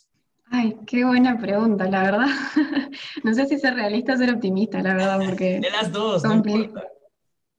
Ay, 0.51 0.77
qué 0.87 1.05
buena 1.05 1.39
pregunta, 1.39 1.89
la 1.89 2.03
verdad. 2.05 2.27
no 3.25 3.35
sé 3.35 3.47
si 3.47 3.59
ser 3.59 3.75
realista 3.75 4.15
o 4.15 4.17
ser 4.17 4.33
optimista, 4.33 4.81
la 4.81 4.95
verdad, 4.95 5.21
porque... 5.25 5.59
De 5.61 5.71
las 5.71 5.91
dos, 5.91 6.23
no 6.23 6.35
importa. 6.35 6.85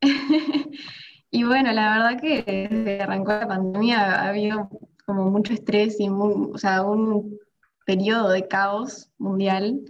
y 1.32 1.44
bueno, 1.44 1.74
la 1.74 1.98
verdad 1.98 2.22
que 2.22 2.70
desde 2.70 2.84
que 2.84 3.02
arrancó 3.02 3.34
la 3.34 3.48
pandemia 3.48 4.22
ha 4.22 4.30
habido 4.30 4.70
como 5.06 5.30
mucho 5.30 5.54
estrés 5.54 6.00
y 6.00 6.08
o 6.10 6.58
sea, 6.58 6.84
un 6.84 7.38
periodo 7.86 8.30
de 8.30 8.48
caos 8.48 9.10
mundial, 9.18 9.82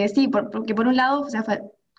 que 0.00 0.08
sí, 0.08 0.28
porque 0.28 0.74
por 0.74 0.86
un 0.86 0.96
lado, 0.96 1.22
o 1.22 1.30
sea, 1.30 1.44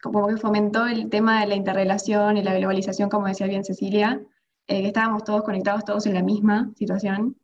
como 0.02 0.28
que 0.28 0.38
fomentó 0.38 0.86
el 0.88 1.10
tema 1.10 1.42
de 1.42 1.48
la 1.48 1.56
interrelación 1.56 2.38
y 2.38 2.44
la 2.44 2.56
globalización, 2.56 3.10
como 3.10 3.28
decía 3.28 3.48
bien 3.48 3.64
Cecilia, 3.64 4.22
eh, 4.68 4.82
que 4.82 4.88
estábamos 4.88 5.24
todos 5.24 5.44
conectados, 5.44 5.86
todos 5.86 6.06
en 6.06 6.14
la 6.14 6.24
misma 6.24 6.72
situación. 6.76 7.38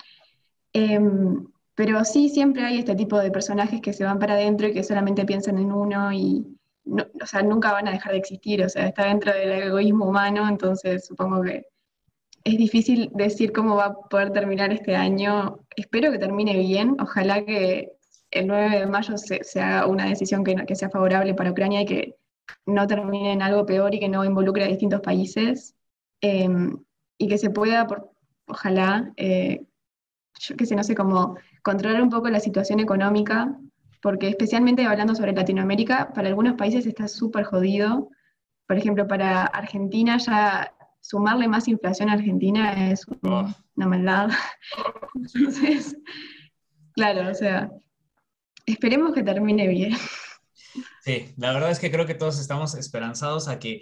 Em, 0.74 1.48
pero 1.76 2.04
sí, 2.06 2.30
siempre 2.30 2.64
hay 2.66 2.80
este 2.80 2.96
tipo 2.96 3.18
de 3.20 3.32
personajes 3.32 3.82
que 3.82 3.94
se 3.94 4.04
van 4.04 4.20
para 4.20 4.34
adentro 4.34 4.68
y 4.68 4.74
que 4.74 4.84
solamente 4.84 5.26
piensan 5.26 5.58
en 5.58 5.72
uno 5.72 6.12
y, 6.12 6.46
o 6.86 7.26
sea, 7.26 7.42
nunca 7.44 7.72
van 7.72 7.88
a 7.88 7.92
dejar 7.92 8.12
de 8.14 8.20
existir, 8.20 8.64
o 8.64 8.70
sea, 8.70 8.88
está 8.88 9.06
dentro 9.08 9.34
del 9.34 9.52
egoísmo 9.64 10.06
humano, 10.06 10.48
entonces 10.48 11.06
supongo 11.08 11.42
que 11.44 11.66
es 12.44 12.58
difícil 12.58 13.10
decir 13.14 13.54
cómo 13.54 13.76
va 13.76 13.86
a 13.86 13.94
poder 13.94 14.32
terminar 14.32 14.74
este 14.74 14.96
año. 14.96 15.60
Espero 15.76 16.12
que 16.12 16.20
termine 16.20 16.58
bien, 16.58 16.98
ojalá 17.00 17.44
que 17.46 17.94
el 18.34 18.48
9 18.48 18.80
de 18.80 18.88
mayo 18.88 19.18
se, 19.18 19.62
haga 19.62 19.88
una 19.88 20.06
decisión 20.06 20.44
que, 20.44 20.56
que 20.66 20.76
sea 20.76 20.90
favorable 20.90 21.34
para 21.34 21.52
Ucrania 21.52 21.82
y 21.82 21.86
que 21.86 22.16
no 22.66 22.88
termine 22.88 23.32
en 23.34 23.42
algo 23.42 23.66
peor 23.66 23.94
y 23.94 24.00
que 24.00 24.10
no 24.10 24.26
involucre 24.26 24.64
a 24.64 24.68
distintos 24.68 25.02
países 25.02 25.76
em, 26.22 26.78
y 27.18 27.28
que 27.28 27.38
se 27.38 27.50
pueda, 27.50 27.88
por, 27.88 28.12
ojalá, 28.48 29.14
eh, 29.18 29.66
yo 30.40 30.56
que 30.56 30.66
sé, 30.66 30.76
no 30.76 30.84
sé, 30.84 30.96
cómo 30.96 31.38
controlar 31.62 32.02
un 32.02 32.10
poco 32.10 32.30
la 32.30 32.40
situación 32.40 32.80
económica, 32.80 33.58
porque 34.02 34.28
especialmente 34.30 34.86
hablando 34.86 35.16
sobre 35.16 35.34
Latinoamérica, 35.34 36.12
para 36.14 36.28
algunos 36.28 36.56
países 36.56 36.86
está 36.86 37.08
súper 37.08 37.46
jodido. 37.46 38.10
Por 38.68 38.78
ejemplo, 38.78 39.08
para 39.08 39.44
Argentina 39.44 40.18
ya 40.18 40.74
sumarle 41.00 41.48
más 41.48 41.68
inflación 41.68 42.10
a 42.10 42.14
Argentina 42.14 42.92
es 42.92 43.06
una 43.22 43.88
maldad. 43.88 44.30
Entonces, 45.16 45.98
claro, 46.94 47.30
o 47.30 47.34
sea, 47.34 47.72
esperemos 48.66 49.14
que 49.14 49.24
termine 49.24 49.68
bien. 49.68 49.94
Sí, 51.04 51.34
la 51.38 51.54
verdad 51.54 51.72
es 51.72 51.80
que 51.80 51.92
creo 51.92 52.06
que 52.06 52.16
todos 52.16 52.40
estamos 52.40 52.76
esperanzados 52.76 53.48
a 53.48 53.60
que 53.60 53.82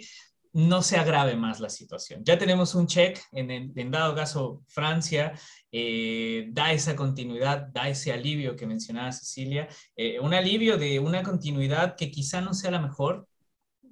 no 0.52 0.82
se 0.82 0.96
agrave 0.96 1.34
más 1.36 1.60
la 1.60 1.70
situación. 1.70 2.22
Ya 2.24 2.38
tenemos 2.38 2.74
un 2.74 2.86
check, 2.86 3.18
en, 3.32 3.90
dado 3.90 4.14
caso 4.14 4.62
Francia 4.68 5.32
eh, 5.70 6.48
da 6.50 6.72
esa 6.72 6.94
continuidad, 6.94 7.68
da 7.68 7.88
ese 7.88 8.12
alivio 8.12 8.54
que 8.54 8.66
mencionaba 8.66 9.12
Cecilia, 9.12 9.68
eh, 9.96 10.20
un 10.20 10.34
alivio 10.34 10.76
de 10.76 10.98
una 10.98 11.22
continuidad 11.22 11.96
que 11.96 12.10
quizá 12.10 12.40
no 12.42 12.52
sea 12.52 12.70
la 12.70 12.80
mejor, 12.80 13.26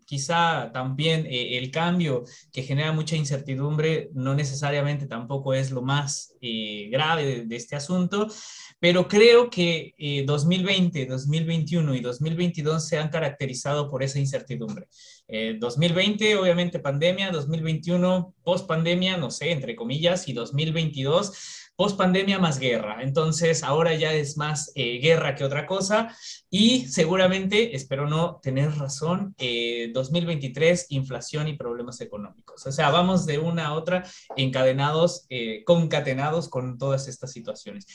quizá 0.05 0.71
también 0.73 1.25
eh, 1.27 1.57
el 1.57 1.71
cambio 1.71 2.25
que 2.53 2.63
genera 2.63 2.93
mucha 2.93 3.17
incertidumbre 3.17 4.11
no 4.13 4.35
necesariamente 4.35 5.07
tampoco 5.07 5.55
es 5.55 5.71
lo 5.71 5.83
más 5.83 6.35
grave 6.91 7.45
de, 7.47 7.57
este 7.57 7.77
asunto, 7.77 8.29
pero 8.81 9.07
creo 9.07 9.51
que 9.51 9.95
2020, 10.27 11.07
2021 11.07 11.95
y 11.95 12.01
2022 12.01 12.89
se 12.89 12.99
han 12.99 13.11
caracterizado 13.11 13.91
por 13.91 14.03
esa 14.03 14.19
incertidumbre. 14.19 14.89
2020, 15.59 16.31
eh, 16.31 16.37
obviamente, 16.37 16.81
pandemia, 16.81 17.31
2021, 17.31 18.35
post 18.43 18.67
pandemia, 18.67 19.17
no 19.17 19.31
sé, 19.31 19.53
entre 19.53 19.77
comillas, 19.77 20.29
y 20.29 20.33
2022, 20.33 21.71
post 21.77 21.97
pandemia 21.97 22.39
más 22.39 22.59
guerra. 22.59 23.03
Entonces, 23.03 23.63
ahora 23.63 23.95
ya 23.95 24.13
es 24.13 24.37
más 24.37 24.73
eh, 24.75 24.99
guerra 24.99 25.37
que 25.37 25.45
otra 25.45 25.67
cosa. 25.67 26.15
Y 26.51 26.87
seguramente, 26.89 27.77
espero 27.77 28.09
no 28.09 28.41
tener 28.43 28.73
razón, 28.73 29.37
2023, 29.39 30.83
eh, 30.83 30.87
inflación 30.91 31.47
y 31.47 31.57
problemas 31.57 32.01
económicos. 32.01 32.67
O 32.67 32.73
sea, 32.73 32.91
vamos 32.91 33.25
de 33.25 33.39
una 33.39 33.69
a 33.69 33.75
otra 33.75 34.05
encadenados, 34.37 35.27
concatenados 35.65 36.49
con 36.49 36.77
todas 36.77 37.07
estas 37.07 37.33
situaciones. 37.33 37.87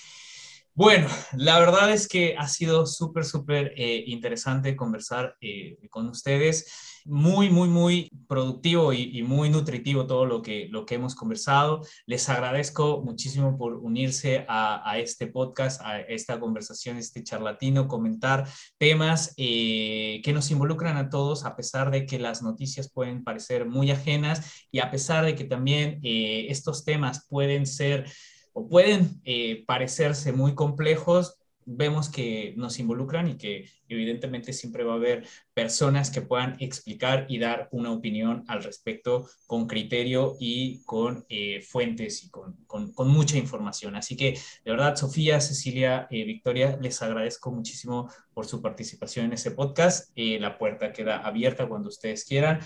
Bueno, 0.78 1.08
la 1.38 1.58
verdad 1.58 1.90
es 1.90 2.06
que 2.06 2.36
ha 2.38 2.50
sido 2.50 2.86
súper, 2.86 3.24
súper 3.24 3.72
eh, 3.78 4.04
interesante 4.08 4.76
conversar 4.76 5.38
eh, 5.40 5.78
con 5.90 6.10
ustedes. 6.10 7.02
Muy, 7.06 7.50
muy, 7.50 7.70
muy 7.70 8.12
productivo 8.28 8.92
y, 8.92 9.24
muy 9.24 9.50
nutritivo 9.50 10.06
todo 10.06 10.26
lo 10.26 10.42
que, 10.42 10.68
lo 10.70 10.86
que 10.86 10.96
hemos 10.96 11.16
conversado. 11.16 11.82
Les 12.06 12.28
agradezco 12.28 13.02
muchísimo 13.06 13.58
por 13.58 13.76
unirse 13.76 14.46
a, 14.50 14.98
este 15.00 15.28
podcast, 15.28 15.80
a 15.82 16.02
esta 16.02 16.42
conversación, 16.42 16.98
este 16.98 17.24
charlatino, 17.24 17.88
comentar 17.88 18.46
temas 18.78 19.34
eh, 19.38 20.20
que 20.26 20.34
nos 20.34 20.52
involucran 20.52 20.98
a 20.98 21.10
todos, 21.10 21.46
a 21.46 21.56
pesar 21.56 21.90
de 21.90 22.06
que 22.06 22.20
las 22.20 22.42
noticias 22.42 22.92
pueden 22.92 23.24
parecer 23.24 23.66
muy 23.66 23.92
ajenas 23.92 24.66
y 24.72 24.80
a 24.80 24.92
pesar 24.92 25.24
de 25.24 25.36
que 25.36 25.46
también 25.46 26.00
estos 26.02 26.84
temas 26.84 27.26
pueden 27.30 27.66
ser 27.66 28.08
o 28.56 28.70
pueden 28.70 29.22
eh, 29.26 29.66
parecerse 29.68 30.32
muy 30.32 30.56
complejos, 30.56 31.38
vemos 31.66 32.10
que 32.10 32.54
nos 32.56 32.80
involucran 32.80 33.28
y 33.28 33.38
que 33.38 33.70
evidentemente 33.90 34.54
siempre 34.54 34.84
va 34.84 34.94
a 34.94 34.98
haber 34.98 35.28
personas 35.54 36.10
que 36.10 36.22
puedan 36.22 36.56
explicar 36.60 37.26
y 37.28 37.40
dar 37.40 37.68
una 37.72 37.92
opinión 37.92 38.46
al 38.48 38.64
respecto 38.64 39.28
con 39.46 39.68
criterio 39.68 40.38
y 40.40 40.84
con 40.84 41.26
eh, 41.28 41.62
fuentes 41.62 42.24
y 42.24 42.30
con, 42.30 42.56
con, 42.66 43.08
mucha 43.10 43.38
información. 43.38 43.96
Así 43.96 44.16
que 44.16 44.40
de 44.64 44.72
verdad, 44.72 44.96
Sofía, 44.96 45.42
Cecilia, 45.42 46.08
eh, 46.10 46.24
Victoria, 46.24 46.78
les 46.82 47.02
agradezco 47.02 47.52
muchísimo 47.52 48.10
por 48.34 48.46
su 48.46 48.62
participación 48.62 49.26
en 49.26 49.34
ese 49.34 49.52
podcast. 49.52 50.12
la 50.16 50.58
puerta 50.58 50.94
queda 50.94 51.18
abierta 51.18 51.68
cuando 51.68 51.90
ustedes 51.90 52.24
quieran 52.24 52.60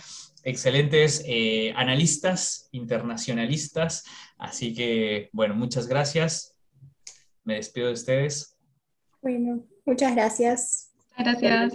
excelentes 0.43 1.23
eh, 1.25 1.73
analistas, 1.75 2.69
internacionalistas. 2.71 4.05
Así 4.37 4.73
que, 4.73 5.29
bueno, 5.33 5.55
muchas 5.55 5.87
gracias. 5.87 6.55
Me 7.43 7.55
despido 7.55 7.87
de 7.87 7.93
ustedes. 7.93 8.57
Bueno, 9.21 9.65
muchas 9.85 10.15
gracias. 10.15 10.91
Gracias. 11.17 11.73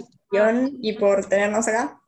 y 0.81 0.93
por 0.93 1.25
tenernos 1.27 1.67
acá. 1.67 1.99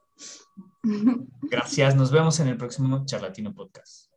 Gracias. 1.44 1.96
Nos 1.96 2.12
vemos 2.12 2.40
en 2.40 2.48
el 2.48 2.58
próximo 2.58 3.06
Charlatino 3.06 3.54
Podcast. 3.54 4.08